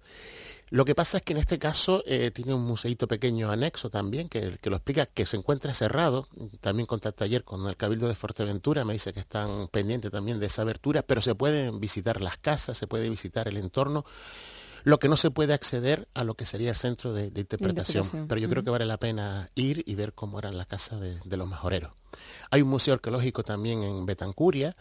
Lo 0.68 0.84
que 0.84 0.94
pasa 0.94 1.18
es 1.18 1.22
que 1.22 1.32
en 1.32 1.38
este 1.38 1.58
caso 1.58 2.02
eh, 2.06 2.30
tiene 2.30 2.54
un 2.54 2.62
museito 2.62 3.06
pequeño 3.06 3.50
anexo 3.50 3.90
también 3.90 4.28
que, 4.28 4.56
que, 4.60 4.70
lo 4.70 4.76
explica, 4.76 5.06
que 5.06 5.26
se 5.26 5.36
encuentra 5.36 5.74
cerrado. 5.74 6.28
También 6.60 6.86
contacté 6.86 7.24
ayer 7.24 7.44
con 7.44 7.66
el 7.66 7.76
Cabildo 7.76 8.08
de 8.08 8.14
Fuerteventura, 8.14 8.84
me 8.84 8.94
dice 8.94 9.12
que 9.12 9.20
están 9.20 9.68
pendientes 9.68 10.10
también 10.10 10.40
de 10.40 10.46
esa 10.46 10.62
abertura, 10.62 11.02
pero 11.02 11.20
se 11.20 11.34
pueden 11.34 11.80
visitar 11.80 12.20
las 12.20 12.38
casas, 12.38 12.78
se 12.78 12.86
puede 12.86 13.10
visitar 13.10 13.48
el 13.48 13.56
entorno 13.56 14.04
lo 14.84 14.98
que 14.98 15.08
no 15.08 15.16
se 15.16 15.30
puede 15.30 15.54
acceder 15.54 16.08
a 16.14 16.24
lo 16.24 16.34
que 16.34 16.46
sería 16.46 16.70
el 16.70 16.76
centro 16.76 17.12
de, 17.12 17.26
interpretación. 17.26 18.26
Pero 18.28 18.40
yo 18.40 18.48
creo 18.48 18.62
que 18.62 18.70
vale 18.70 18.86
la 18.86 18.98
pena 18.98 19.50
ir 19.54 19.82
y 19.86 19.94
ver 19.94 20.12
cómo 20.12 20.38
eran 20.38 20.56
las 20.56 20.66
casas 20.66 21.00
de, 21.00 21.36
los 21.36 21.48
majoreros. 21.48 21.92
Hay 22.50 22.62
un 22.62 22.68
museo 22.68 22.94
arqueológico 22.94 23.42
también 23.42 23.82
en 23.82 24.06
Betancuria, 24.06 24.76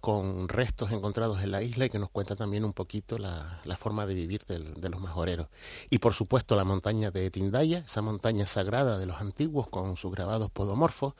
con 0.00 0.48
restos 0.48 0.90
encontrados 0.90 1.42
en 1.42 1.52
la 1.52 1.62
isla 1.62 1.84
y 1.84 1.88
que 1.88 2.00
nos 2.00 2.10
cuenta 2.10 2.34
también 2.34 2.64
un 2.64 2.72
poquito 2.72 3.18
la, 3.18 3.60
forma 3.78 4.04
de 4.04 4.14
vivir 4.14 4.44
de 4.46 4.88
los 4.88 5.00
majoreros. 5.00 5.46
Y 5.90 5.98
por 5.98 6.12
supuesto 6.12 6.56
la 6.56 6.64
montaña 6.64 7.10
de 7.10 7.30
Tindaya, 7.30 7.84
esa 7.86 8.02
montaña 8.02 8.46
sagrada 8.46 8.98
de 8.98 9.06
los 9.06 9.20
antiguos 9.20 9.68
con 9.68 9.96
sus 9.96 10.10
grabados 10.10 10.50
podomorfos, 10.50 11.14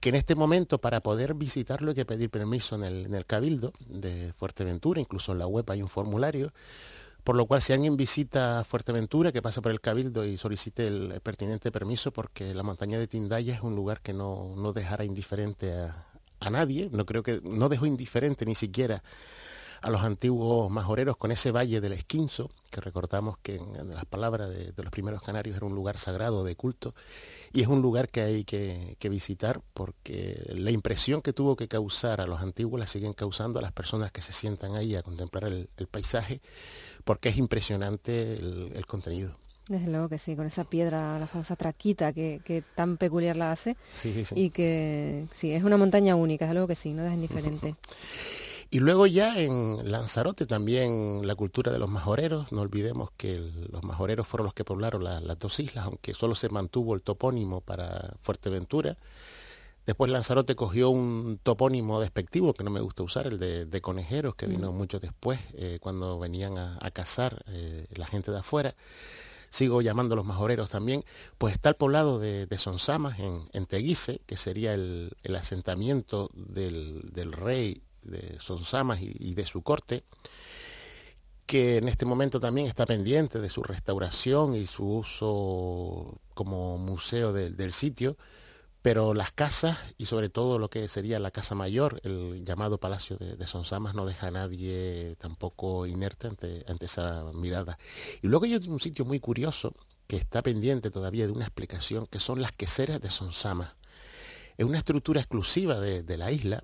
que 0.00 0.10
en 0.10 0.16
este 0.16 0.34
momento 0.34 0.78
para 0.78 1.00
poder 1.00 1.34
visitarlo 1.34 1.90
hay 1.90 1.94
que 1.94 2.04
pedir 2.04 2.28
permiso 2.28 2.76
en 2.76 2.84
el, 2.84 3.06
en 3.06 3.14
el 3.14 3.24
Cabildo 3.24 3.72
de 3.88 4.32
Fuerteventura, 4.34 5.00
incluso 5.00 5.32
en 5.32 5.38
la 5.38 5.46
web 5.46 5.64
hay 5.70 5.82
un 5.82 5.88
formulario, 5.88 6.52
por 7.24 7.36
lo 7.36 7.46
cual, 7.46 7.62
si 7.62 7.72
alguien 7.72 7.96
visita 7.96 8.64
Fuerteventura, 8.64 9.32
que 9.32 9.40
pasa 9.40 9.62
por 9.62 9.72
el 9.72 9.80
Cabildo 9.80 10.26
y 10.26 10.36
solicite 10.36 10.86
el 10.86 11.20
pertinente 11.22 11.72
permiso, 11.72 12.12
porque 12.12 12.52
la 12.52 12.62
montaña 12.62 12.98
de 12.98 13.08
Tindaya 13.08 13.54
es 13.54 13.62
un 13.62 13.74
lugar 13.74 14.02
que 14.02 14.12
no, 14.12 14.54
dejará 14.74 15.06
indiferente 15.06 15.72
a, 15.72 16.50
nadie, 16.50 16.90
no 16.92 17.06
creo 17.06 17.22
que, 17.22 17.40
no 17.42 17.70
dejó 17.70 17.86
indiferente 17.86 18.44
ni 18.44 18.54
siquiera 18.54 19.02
a 19.84 19.90
los 19.90 20.00
antiguos 20.00 20.70
majoreros 20.70 21.16
con 21.18 21.30
ese 21.30 21.52
valle 21.52 21.80
del 21.80 21.92
Esquinzo, 21.92 22.50
que 22.70 22.80
recordamos 22.80 23.36
que 23.38 23.56
en, 23.56 23.92
las 23.92 24.06
palabras 24.06 24.48
de, 24.48 24.72
los 24.76 24.90
primeros 24.90 25.22
canarios 25.22 25.56
era 25.56 25.66
un 25.66 25.74
lugar 25.74 25.98
sagrado 25.98 26.42
de 26.42 26.56
culto, 26.56 26.94
y 27.52 27.60
es 27.60 27.68
un 27.68 27.82
lugar 27.82 28.08
que 28.08 28.22
hay 28.22 28.44
que, 28.44 28.96
visitar 29.10 29.60
porque 29.74 30.42
la 30.48 30.70
impresión 30.70 31.20
que 31.20 31.34
tuvo 31.34 31.54
que 31.54 31.68
causar 31.68 32.22
a 32.22 32.26
los 32.26 32.40
antiguos 32.40 32.80
la 32.80 32.86
siguen 32.86 33.12
causando 33.12 33.58
a 33.58 33.62
las 33.62 33.72
personas 33.72 34.10
que 34.10 34.22
se 34.22 34.32
sientan 34.32 34.74
ahí 34.74 34.96
a 34.96 35.02
contemplar 35.02 35.44
el 35.44 35.86
paisaje 35.90 36.40
porque 37.04 37.28
es 37.28 37.36
impresionante 37.36 38.34
el, 38.34 38.86
contenido. 38.86 39.34
Desde 39.68 39.90
luego 39.90 40.08
que 40.08 40.18
sí, 40.18 40.36
con 40.36 40.46
esa 40.46 40.64
piedra, 40.64 41.18
la 41.18 41.26
famosa 41.26 41.56
traquita 41.56 42.12
que, 42.12 42.64
tan 42.74 42.96
peculiar 42.96 43.36
la 43.36 43.52
hace. 43.52 43.76
Sí, 43.92 44.12
sí, 44.12 44.24
sí. 44.24 44.34
Y 44.36 44.50
que 44.50 45.26
sí, 45.34 45.52
es 45.52 45.62
una 45.62 45.76
montaña 45.76 46.16
única, 46.16 46.46
desde 46.46 46.54
luego 46.54 46.68
que 46.68 46.74
sí, 46.74 46.92
no 46.92 47.06
es 47.06 47.12
indiferente. 47.12 47.76
Y 48.74 48.80
luego 48.80 49.06
ya 49.06 49.38
en 49.38 49.88
Lanzarote 49.88 50.46
también 50.46 51.20
la 51.28 51.36
cultura 51.36 51.70
de 51.70 51.78
los 51.78 51.88
majoreros, 51.88 52.50
no 52.50 52.60
olvidemos 52.60 53.12
que 53.16 53.40
los 53.70 53.84
majoreros 53.84 54.26
fueron 54.26 54.46
los 54.46 54.54
que 54.54 54.64
poblaron 54.64 55.04
las 55.04 55.38
dos 55.38 55.60
islas, 55.60 55.84
aunque 55.84 56.12
solo 56.12 56.34
se 56.34 56.48
mantuvo 56.48 56.96
el 56.96 57.02
topónimo 57.02 57.60
para 57.60 58.16
Fuerteventura. 58.20 58.96
Después 59.86 60.10
Lanzarote 60.10 60.56
cogió 60.56 60.90
un 60.90 61.38
topónimo 61.40 62.00
despectivo 62.00 62.52
que 62.52 62.64
no 62.64 62.70
me 62.70 62.80
gusta 62.80 63.04
usar, 63.04 63.28
el 63.28 63.38
de, 63.38 63.80
conejeros, 63.80 64.34
que 64.34 64.48
vino 64.48 64.72
mm. 64.72 64.76
mucho 64.76 64.98
después, 64.98 65.38
eh, 65.52 65.78
cuando 65.80 66.18
venían 66.18 66.58
a, 66.58 66.90
cazar 66.90 67.44
eh, 67.46 67.86
la 67.94 68.08
gente 68.08 68.32
de 68.32 68.40
afuera. 68.40 68.74
Sigo 69.50 69.82
llamando 69.82 70.16
los 70.16 70.26
majoreros 70.26 70.68
también. 70.68 71.04
Pues 71.38 71.54
está 71.54 71.68
el 71.68 71.76
poblado 71.76 72.18
de, 72.18 72.48
Sonsamas 72.58 73.20
en, 73.20 73.66
Teguise, 73.66 74.20
que 74.26 74.36
sería 74.36 74.74
el, 74.74 75.14
asentamiento 75.32 76.28
del 76.34 77.32
rey 77.32 77.80
de 78.04 78.38
Sonsamas 78.40 79.00
y, 79.00 79.14
y 79.18 79.34
de 79.34 79.46
su 79.46 79.62
corte, 79.62 80.04
que 81.46 81.76
en 81.76 81.88
este 81.88 82.06
momento 82.06 82.40
también 82.40 82.66
está 82.66 82.86
pendiente 82.86 83.40
de 83.40 83.48
su 83.48 83.62
restauración 83.62 84.56
y 84.56 84.66
su 84.66 84.88
uso 84.88 86.20
como 86.34 86.78
museo 86.78 87.32
del 87.32 87.72
sitio, 87.72 88.16
pero 88.82 89.14
las 89.14 89.32
casas 89.32 89.78
y 89.98 90.06
sobre 90.06 90.28
todo 90.28 90.58
lo 90.58 90.68
que 90.68 90.88
sería 90.88 91.18
la 91.18 91.30
casa 91.30 91.54
mayor, 91.54 92.00
el 92.04 92.44
llamado 92.44 92.78
Palacio 92.78 93.16
de, 93.16 93.46
Sonsamas, 93.46 93.94
no 93.94 94.04
deja 94.06 94.28
a 94.28 94.30
nadie 94.30 95.16
tampoco 95.18 95.86
inerte 95.86 96.28
ante, 96.28 96.64
ante, 96.68 96.86
esa 96.86 97.24
mirada. 97.34 97.78
Y 98.22 98.28
luego 98.28 98.44
hay 98.44 98.56
un 98.56 98.80
sitio 98.80 99.04
muy 99.04 99.20
curioso 99.20 99.74
que 100.06 100.16
está 100.16 100.42
pendiente 100.42 100.90
todavía 100.90 101.26
de 101.26 101.32
una 101.32 101.44
explicación, 101.46 102.06
que 102.06 102.20
son 102.20 102.42
las 102.42 102.52
queseras 102.52 103.00
de 103.00 103.10
Sonsamas. 103.10 103.74
Es 104.56 104.66
una 104.66 104.78
estructura 104.78 105.20
exclusiva 105.20 105.80
de, 105.80 106.02
de 106.02 106.16
la 106.18 106.30
isla 106.30 106.62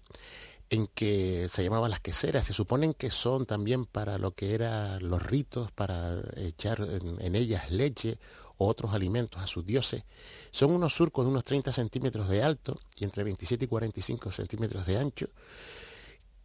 en 0.71 0.87
que 0.87 1.49
se 1.51 1.65
llamaban 1.65 1.91
las 1.91 2.01
queseras. 2.01 2.47
Se 2.47 2.55
suponen 2.55 2.95
que 2.95 3.11
son 3.11 3.45
también 3.45 3.87
para 3.87 4.19
lo 4.19 4.33
que 4.33 4.55
eran 4.55 5.07
los 5.09 5.23
ritos, 5.23 5.73
para 5.73 6.21
echar 6.37 6.81
en, 7.21 7.35
ellas 7.35 7.73
leche 7.73 8.19
o 8.57 8.69
otros 8.69 8.95
alimentos 8.95 9.43
a 9.43 9.49
sus 9.49 9.67
dioses. 9.67 10.05
Son 10.53 10.71
unos 10.71 10.95
surcos 10.95 11.25
de 11.25 11.31
unos 11.31 11.45
30 11.45 11.73
centímetros 11.73 12.29
de 12.29 12.45
alto 12.45 12.79
y 12.97 13.05
entre 13.05 13.25
27 13.25 13.65
y 13.65 13.69
45 13.69 14.31
centímetros 14.31 14.87
de 14.87 14.99
ancho, 14.99 15.27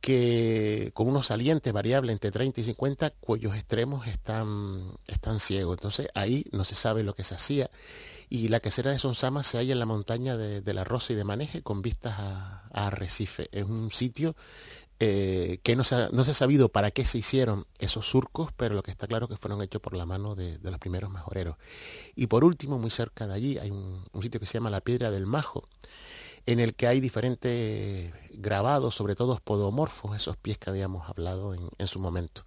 que 0.02 0.90
con 0.96 1.08
unos 1.08 1.28
salientes 1.28 1.72
variables 1.72 2.14
entre 2.14 2.32
30 2.32 2.62
y 2.62 2.64
50, 2.64 3.12
cuellos 3.20 3.56
extremos 3.56 4.08
están, 4.08 4.98
están 5.06 5.40
ciegos. 5.40 5.78
Entonces 5.78 6.10
ahí 6.16 6.46
no 6.52 6.66
se 6.66 6.74
sabe 6.74 7.04
lo 7.04 7.14
que 7.14 7.24
se 7.24 7.36
hacía 7.36 7.70
y 8.30 8.48
la 8.48 8.60
quesera 8.60 8.92
de 8.92 9.00
Sonsama 9.00 9.44
se 9.44 9.58
halla 9.58 9.74
en 9.74 9.80
la 9.80 9.86
montaña 9.86 10.38
de, 10.38 10.74
la 10.74 10.84
Rosa 10.84 11.14
y 11.14 11.16
de 11.16 11.24
Maneje 11.24 11.62
con 11.62 11.82
vistas 11.82 12.16
a, 12.18 12.62
Arrecife. 12.74 13.48
Es 13.52 13.64
un 13.64 13.92
sitio 13.92 14.36
eh, 15.00 15.60
que 15.64 15.76
no 15.76 15.84
se, 15.84 15.96
ha, 15.96 16.10
no 16.12 16.24
se, 16.24 16.32
ha, 16.32 16.34
sabido 16.34 16.70
para 16.70 16.92
qué 16.92 17.06
se 17.06 17.18
hicieron 17.18 17.66
esos 17.80 18.08
surcos, 18.08 18.52
pero 18.58 18.76
lo 18.76 18.84
que 18.84 18.92
está 18.92 19.08
claro 19.08 19.26
es 19.26 19.32
que 19.32 19.38
fueron 19.38 19.62
hechos 19.62 19.82
por 19.82 19.96
la 19.96 20.06
mano 20.06 20.36
de, 20.36 20.60
los 20.62 20.80
primeros 20.80 21.10
majoreros. 21.10 21.58
Y 22.16 22.28
por 22.28 22.44
último, 22.44 22.80
muy 22.80 22.90
cerca 22.90 23.28
de 23.28 23.34
allí, 23.34 23.58
hay 23.58 23.72
un, 23.72 24.04
sitio 24.22 24.40
que 24.40 24.46
se 24.46 24.56
llama 24.56 24.70
la 24.70 24.82
Piedra 24.82 25.12
del 25.12 25.26
Majo, 25.26 25.68
en 26.46 26.60
el 26.60 26.76
que 26.76 26.88
hay 26.88 27.00
diferentes 27.00 28.14
grabados, 28.32 28.96
sobre 28.96 29.16
todo 29.16 29.40
podomorfos, 29.44 30.16
esos 30.16 30.38
pies 30.38 30.58
que 30.58 30.70
habíamos 30.70 31.10
hablado 31.10 31.54
en 31.54 31.88
su 31.88 32.00
momento. 32.00 32.44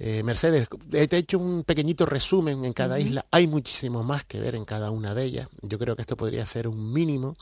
Eh, 0.00 0.22
Mercedes, 0.22 0.68
he 0.92 1.08
hecho 1.16 1.38
un 1.38 1.64
pequeñito 1.64 2.06
resumen 2.06 2.64
en 2.64 2.72
cada 2.72 3.00
isla. 3.00 3.26
Hay 3.32 3.48
muchísimo 3.48 4.04
más 4.04 4.24
que 4.24 4.38
ver 4.38 4.54
en 4.54 4.64
cada 4.64 4.90
una 4.90 5.14
de 5.14 5.24
ellas. 5.24 5.48
Yo 5.62 5.78
creo 5.78 5.96
que 5.96 6.02
esto 6.02 6.16
podría 6.16 6.46
ser 6.46 6.68
un 6.68 6.92
mínimo 6.92 7.36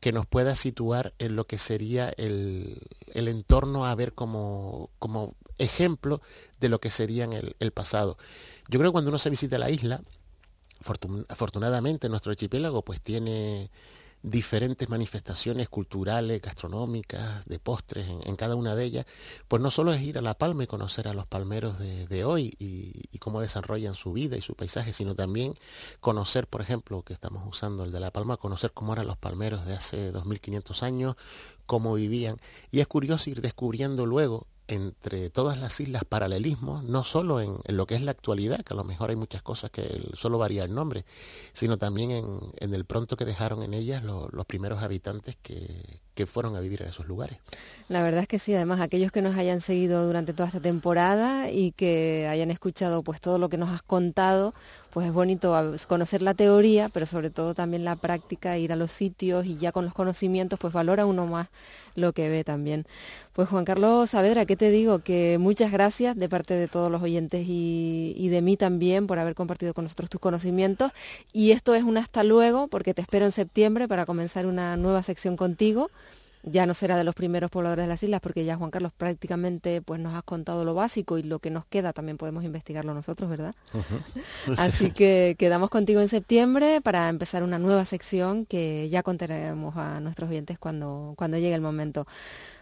que 0.00 0.12
nos 0.12 0.26
pueda 0.26 0.54
situar 0.54 1.14
en 1.18 1.36
lo 1.36 1.46
que 1.46 1.56
sería 1.56 2.10
el, 2.10 2.80
entorno 3.14 3.86
a 3.86 3.94
ver 3.94 4.12
como, 4.12 4.90
como, 4.98 5.34
ejemplo 5.58 6.20
de 6.60 6.68
lo 6.68 6.80
que 6.80 6.90
sería 6.90 7.24
el, 7.24 7.56
el 7.60 7.72
pasado. 7.72 8.18
Yo 8.68 8.78
creo 8.78 8.90
que 8.90 8.92
cuando 8.92 9.10
uno 9.10 9.18
se 9.18 9.30
visita 9.30 9.58
la 9.58 9.70
isla, 9.70 10.02
afortunadamente 11.28 12.08
nuestro 12.08 12.32
archipiélago 12.32 12.82
pues 12.82 13.00
tiene 13.00 13.70
diferentes 14.22 14.88
manifestaciones 14.88 15.68
culturales, 15.68 16.40
gastronómicas, 16.40 17.44
de 17.44 17.58
postres 17.58 18.08
en, 18.08 18.36
cada 18.36 18.54
una 18.54 18.76
de 18.76 18.84
ellas, 18.84 19.06
pues 19.48 19.60
no 19.60 19.70
solo 19.70 19.92
es 19.92 20.00
ir 20.00 20.18
a 20.18 20.22
La 20.22 20.34
Palma 20.34 20.64
y 20.64 20.66
conocer 20.66 21.08
a 21.08 21.14
los 21.14 21.26
palmeros 21.26 21.78
de, 21.78 22.24
hoy 22.24 22.54
y, 22.58 23.18
cómo 23.18 23.40
desarrollan 23.40 23.94
su 23.94 24.12
vida 24.12 24.36
y 24.36 24.42
su 24.42 24.54
paisaje, 24.54 24.92
sino 24.92 25.14
también 25.14 25.54
conocer, 26.00 26.48
por 26.48 26.60
ejemplo, 26.60 27.02
que 27.02 27.12
estamos 27.12 27.46
usando 27.46 27.84
el 27.84 27.92
de 27.92 28.00
La 28.00 28.10
Palma, 28.10 28.36
conocer 28.36 28.72
cómo 28.72 28.92
eran 28.92 29.06
los 29.06 29.16
palmeros 29.16 29.64
de 29.64 29.74
hace 29.74 30.10
2500 30.10 30.82
años, 30.82 31.16
cómo 31.66 31.94
vivían. 31.94 32.38
Y 32.70 32.80
es 32.80 32.88
curioso 32.88 33.30
ir 33.30 33.40
descubriendo 33.40 34.06
luego 34.06 34.46
entre 34.68 35.30
todas 35.30 35.58
las 35.58 35.78
islas 35.80 36.04
paralelismos, 36.04 36.84
no 36.84 37.04
solo 37.04 37.40
en, 37.40 37.58
lo 37.66 37.86
que 37.86 37.94
es 37.94 38.02
la 38.02 38.12
actualidad, 38.12 38.62
que 38.62 38.74
a 38.74 38.76
lo 38.76 38.84
mejor 38.84 39.10
hay 39.10 39.16
muchas 39.16 39.42
cosas 39.42 39.70
que 39.70 40.10
solo 40.14 40.38
varía 40.38 40.64
el 40.64 40.74
nombre, 40.74 41.04
sino 41.52 41.78
también 41.78 42.10
en, 42.56 42.74
el 42.74 42.84
pronto 42.84 43.16
que 43.16 43.24
dejaron 43.24 43.62
en 43.62 43.74
ellas 43.74 44.02
los 44.02 44.46
primeros 44.46 44.82
habitantes 44.82 45.36
que, 45.36 46.00
que 46.14 46.26
fueron 46.26 46.56
a 46.56 46.60
vivir 46.60 46.82
a 46.82 46.86
esos 46.86 47.06
lugares. 47.06 47.38
La 47.88 48.02
verdad 48.02 48.22
es 48.22 48.28
que 48.28 48.38
sí, 48.38 48.54
además 48.54 48.80
aquellos 48.80 49.12
que 49.12 49.22
nos 49.22 49.36
hayan 49.36 49.60
seguido 49.60 50.06
durante 50.06 50.32
toda 50.32 50.46
esta 50.46 50.60
temporada 50.60 51.50
y 51.50 51.72
que 51.72 52.26
hayan 52.30 52.50
escuchado 52.50 53.02
pues 53.02 53.20
todo 53.20 53.38
lo 53.38 53.48
que 53.48 53.58
nos 53.58 53.70
has 53.70 53.82
contado, 53.82 54.54
pues 54.90 55.06
es 55.06 55.12
bonito 55.12 55.54
conocer 55.88 56.22
la 56.22 56.34
teoría, 56.34 56.88
pero 56.88 57.06
sobre 57.06 57.30
todo 57.30 57.54
también 57.54 57.84
la 57.84 57.96
práctica, 57.96 58.56
ir 58.58 58.72
a 58.72 58.76
los 58.76 58.92
sitios 58.92 59.46
y 59.46 59.56
ya 59.56 59.72
con 59.72 59.84
los 59.84 59.94
conocimientos 59.94 60.58
pues 60.58 60.72
valora 60.72 61.06
uno 61.06 61.26
más 61.26 61.48
lo 61.94 62.12
que 62.12 62.28
ve 62.28 62.44
también. 62.44 62.86
Pues 63.32 63.48
Juan 63.48 63.64
Carlos 63.64 64.10
Saavedra, 64.10 64.46
¿qué 64.46 64.56
te 64.56 64.70
digo? 64.70 65.00
Que 65.00 65.38
muchas 65.38 65.72
gracias 65.72 66.16
de 66.16 66.28
parte 66.28 66.54
de 66.54 66.68
todos 66.68 66.90
los 66.90 67.02
oyentes 67.02 67.46
y, 67.46 68.14
y 68.16 68.28
de 68.28 68.42
mí 68.42 68.56
también 68.56 69.06
por 69.06 69.18
haber 69.18 69.34
compartido 69.34 69.74
con 69.74 69.84
nosotros 69.84 70.08
tus 70.08 70.20
conocimientos. 70.20 70.92
Y 71.32 71.50
esto 71.50 71.74
es 71.74 71.84
un 71.84 71.98
hasta 71.98 72.24
luego 72.24 72.68
porque 72.68 72.94
te 72.94 73.02
espero 73.02 73.24
en 73.24 73.32
septiembre 73.32 73.88
para 73.88 74.06
comenzar 74.06 74.46
una 74.46 74.76
nueva 74.76 75.02
sección 75.02 75.36
contigo 75.36 75.90
ya 76.42 76.66
no 76.66 76.74
será 76.74 76.96
de 76.96 77.04
los 77.04 77.14
primeros 77.14 77.50
pobladores 77.50 77.84
de 77.84 77.88
las 77.88 78.02
islas 78.02 78.20
porque 78.20 78.44
ya 78.44 78.56
Juan 78.56 78.70
Carlos 78.70 78.92
prácticamente 78.96 79.80
pues 79.80 80.00
nos 80.00 80.14
has 80.14 80.24
contado 80.24 80.64
lo 80.64 80.74
básico 80.74 81.18
y 81.18 81.22
lo 81.22 81.38
que 81.38 81.50
nos 81.50 81.64
queda 81.66 81.92
también 81.92 82.18
podemos 82.18 82.44
investigarlo 82.44 82.94
nosotros, 82.94 83.30
¿verdad? 83.30 83.54
Así 84.58 84.90
que 84.90 85.36
quedamos 85.38 85.70
contigo 85.70 86.00
en 86.00 86.08
septiembre 86.08 86.80
para 86.80 87.08
empezar 87.08 87.42
una 87.42 87.58
nueva 87.58 87.84
sección 87.84 88.44
que 88.46 88.88
ya 88.88 89.02
contaremos 89.02 89.76
a 89.76 90.00
nuestros 90.00 90.30
oyentes 90.30 90.58
cuando, 90.58 91.14
cuando 91.16 91.38
llegue 91.38 91.54
el 91.54 91.60
momento. 91.60 92.06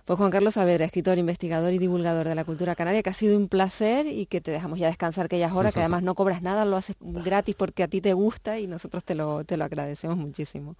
Pues 0.05 0.19
Juan 0.19 0.31
Carlos 0.31 0.55
Saavedra, 0.55 0.85
escritor, 0.85 1.19
investigador 1.19 1.73
y 1.73 1.79
divulgador 1.79 2.27
de 2.27 2.35
la 2.35 2.45
cultura 2.45 2.75
canaria, 2.75 3.03
que 3.03 3.11
ha 3.11 3.15
sido 3.15 3.37
un 3.37 3.49
placer 3.49 4.07
y 4.07 4.27
que 4.27 4.41
te 4.41 4.51
dejamos 4.51 4.79
ya 4.79 4.89
descansar 4.89 5.27
aquellas 5.27 5.53
horas, 5.53 5.73
que 5.73 5.81
además 5.81 6.03
no 6.03 6.15
cobras 6.15 6.43
nada, 6.43 6.65
lo 6.65 6.77
haces 6.77 6.97
gratis 7.01 7.55
porque 7.55 7.83
a 7.83 7.89
ti 7.89 8.01
te 8.01 8.13
gusta 8.13 8.59
y 8.59 8.67
nosotros 8.67 9.05
te 9.05 9.15
lo, 9.15 9.45
te 9.45 9.57
lo 9.57 9.65
agradecemos 9.65 10.17
muchísimo. 10.17 10.75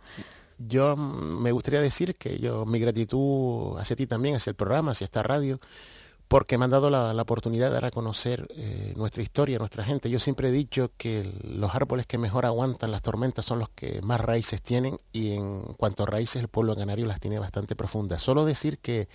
Yo 0.63 0.95
me 0.95 1.53
gustaría 1.53 1.81
decir 1.81 2.17
que 2.17 2.39
yo 2.39 2.67
mi 2.67 2.79
gratitud 2.79 3.79
hacia 3.79 3.97
ti 3.97 4.07
también, 4.07 4.37
hacia 4.37 4.51
el 4.51 4.57
programa, 4.57 4.93
hacia 4.93 5.07
esta 5.07 5.23
radio, 5.23 5.59
porque 6.29 6.59
me 6.59 6.65
han 6.65 6.71
dado 6.71 6.91
la, 6.91 7.11
oportunidad 7.23 7.69
de 7.69 7.75
dar 7.75 7.87
a 7.87 7.91
conocer 7.91 8.47
eh, 8.55 8.93
nuestra 8.95 9.23
historia, 9.23 9.59
nuestra 9.59 9.85
gente. 9.85 10.11
Yo 10.11 10.21
siempre 10.21 10.49
he 10.49 10.53
dicho 10.53 10.93
que 10.99 11.33
los 11.43 11.75
árboles 11.75 12.07
que 12.07 12.19
mejor 12.19 12.45
aguantan 12.45 12.91
las 12.91 13.01
tormentas 13.01 13.47
son 13.47 13.59
los 13.59 13.71
que 13.71 14.03
más 14.03 14.21
raíces 14.21 14.61
tienen 14.61 14.99
y 15.13 15.33
en 15.33 15.63
cuanto 15.79 16.03
a 16.03 16.07
raíces 16.07 16.43
el 16.43 16.49
pueblo 16.49 16.77
canario 16.77 17.07
las 17.07 17.21
tiene 17.21 17.39
bastante 17.39 17.75
profundas. 17.75 18.21
Solo 18.21 18.45
decir 18.45 18.79
que 18.79 19.09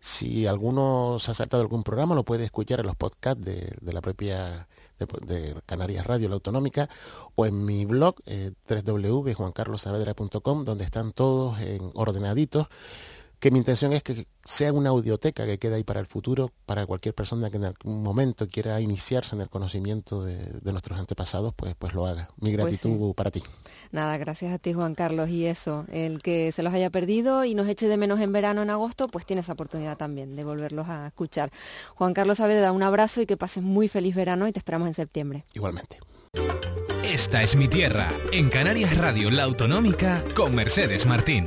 si 0.00 0.46
alguno 0.46 1.18
se 1.18 1.30
ha 1.30 1.34
saltado 1.34 1.62
algún 1.62 1.82
programa 1.82 2.14
lo 2.14 2.24
puede 2.24 2.46
escuchar 2.46 2.80
en 2.80 2.86
los 2.86 2.96
podcasts 2.96 3.44
de, 3.44 3.76
de 3.80 3.92
la 3.92 4.00
propia 4.00 4.66
de, 5.06 5.54
Canarias 5.66 6.06
Radio, 6.06 6.28
la 6.28 6.34
autonómica, 6.34 6.88
o 7.34 7.46
en 7.46 7.64
mi 7.64 7.86
blog 7.86 8.16
eh, 8.26 8.52
www.juancarlosavedra.com, 8.68 10.64
donde 10.64 10.84
están 10.84 11.12
todos 11.12 11.60
en 11.60 11.90
ordenaditos 11.94 12.68
que 13.40 13.50
mi 13.50 13.58
intención 13.58 13.94
es 13.94 14.02
que 14.02 14.26
sea 14.44 14.72
una 14.72 14.90
audioteca 14.90 15.46
que 15.46 15.58
quede 15.58 15.76
ahí 15.76 15.84
para 15.84 15.98
el 15.98 16.06
futuro, 16.06 16.52
para 16.66 16.86
cualquier 16.86 17.14
persona 17.14 17.50
que 17.50 17.56
en 17.56 17.64
algún 17.64 18.02
momento 18.02 18.46
quiera 18.46 18.80
iniciarse 18.82 19.34
en 19.34 19.40
el 19.40 19.48
conocimiento 19.48 20.22
de, 20.22 20.60
nuestros 20.70 20.98
antepasados, 20.98 21.54
pues, 21.56 21.74
pues 21.78 21.94
lo 21.94 22.06
haga. 22.06 22.28
Mi 22.36 22.54
pues 22.54 22.58
gratitud 22.58 23.14
para 23.14 23.30
ti. 23.30 23.42
Nada, 23.92 24.18
gracias 24.18 24.52
a 24.52 24.58
ti 24.58 24.74
Juan 24.74 24.94
Carlos. 24.94 25.30
Y 25.30 25.46
eso, 25.46 25.86
el 25.90 26.22
que 26.22 26.52
se 26.52 26.62
los 26.62 26.74
haya 26.74 26.90
perdido 26.90 27.44
y 27.46 27.54
nos 27.54 27.66
eche 27.66 27.88
de 27.88 27.96
menos 27.96 28.20
en 28.20 28.30
verano, 28.30 28.62
en 28.62 28.70
agosto, 28.70 29.08
pues 29.08 29.24
tiene 29.24 29.40
esa 29.40 29.54
oportunidad 29.54 29.96
también 29.96 30.36
de 30.36 30.44
volverlos 30.44 30.88
a 30.88 31.06
escuchar. 31.06 31.50
Juan 31.94 32.12
Carlos 32.12 32.38
da 32.38 32.72
un 32.72 32.82
abrazo 32.82 33.22
y 33.22 33.26
que 33.26 33.38
pases 33.38 33.62
muy 33.62 33.88
feliz 33.88 34.14
verano 34.14 34.46
y 34.48 34.52
te 34.52 34.58
esperamos 34.58 34.86
en 34.86 34.94
septiembre. 34.94 35.46
Igualmente. 35.54 35.98
Esta 37.02 37.42
es 37.42 37.56
mi 37.56 37.68
tierra, 37.68 38.10
en 38.32 38.50
Canarias 38.50 38.96
Radio 38.98 39.30
La 39.30 39.44
Autonómica, 39.44 40.22
con 40.36 40.54
Mercedes 40.54 41.06
Martín. 41.06 41.46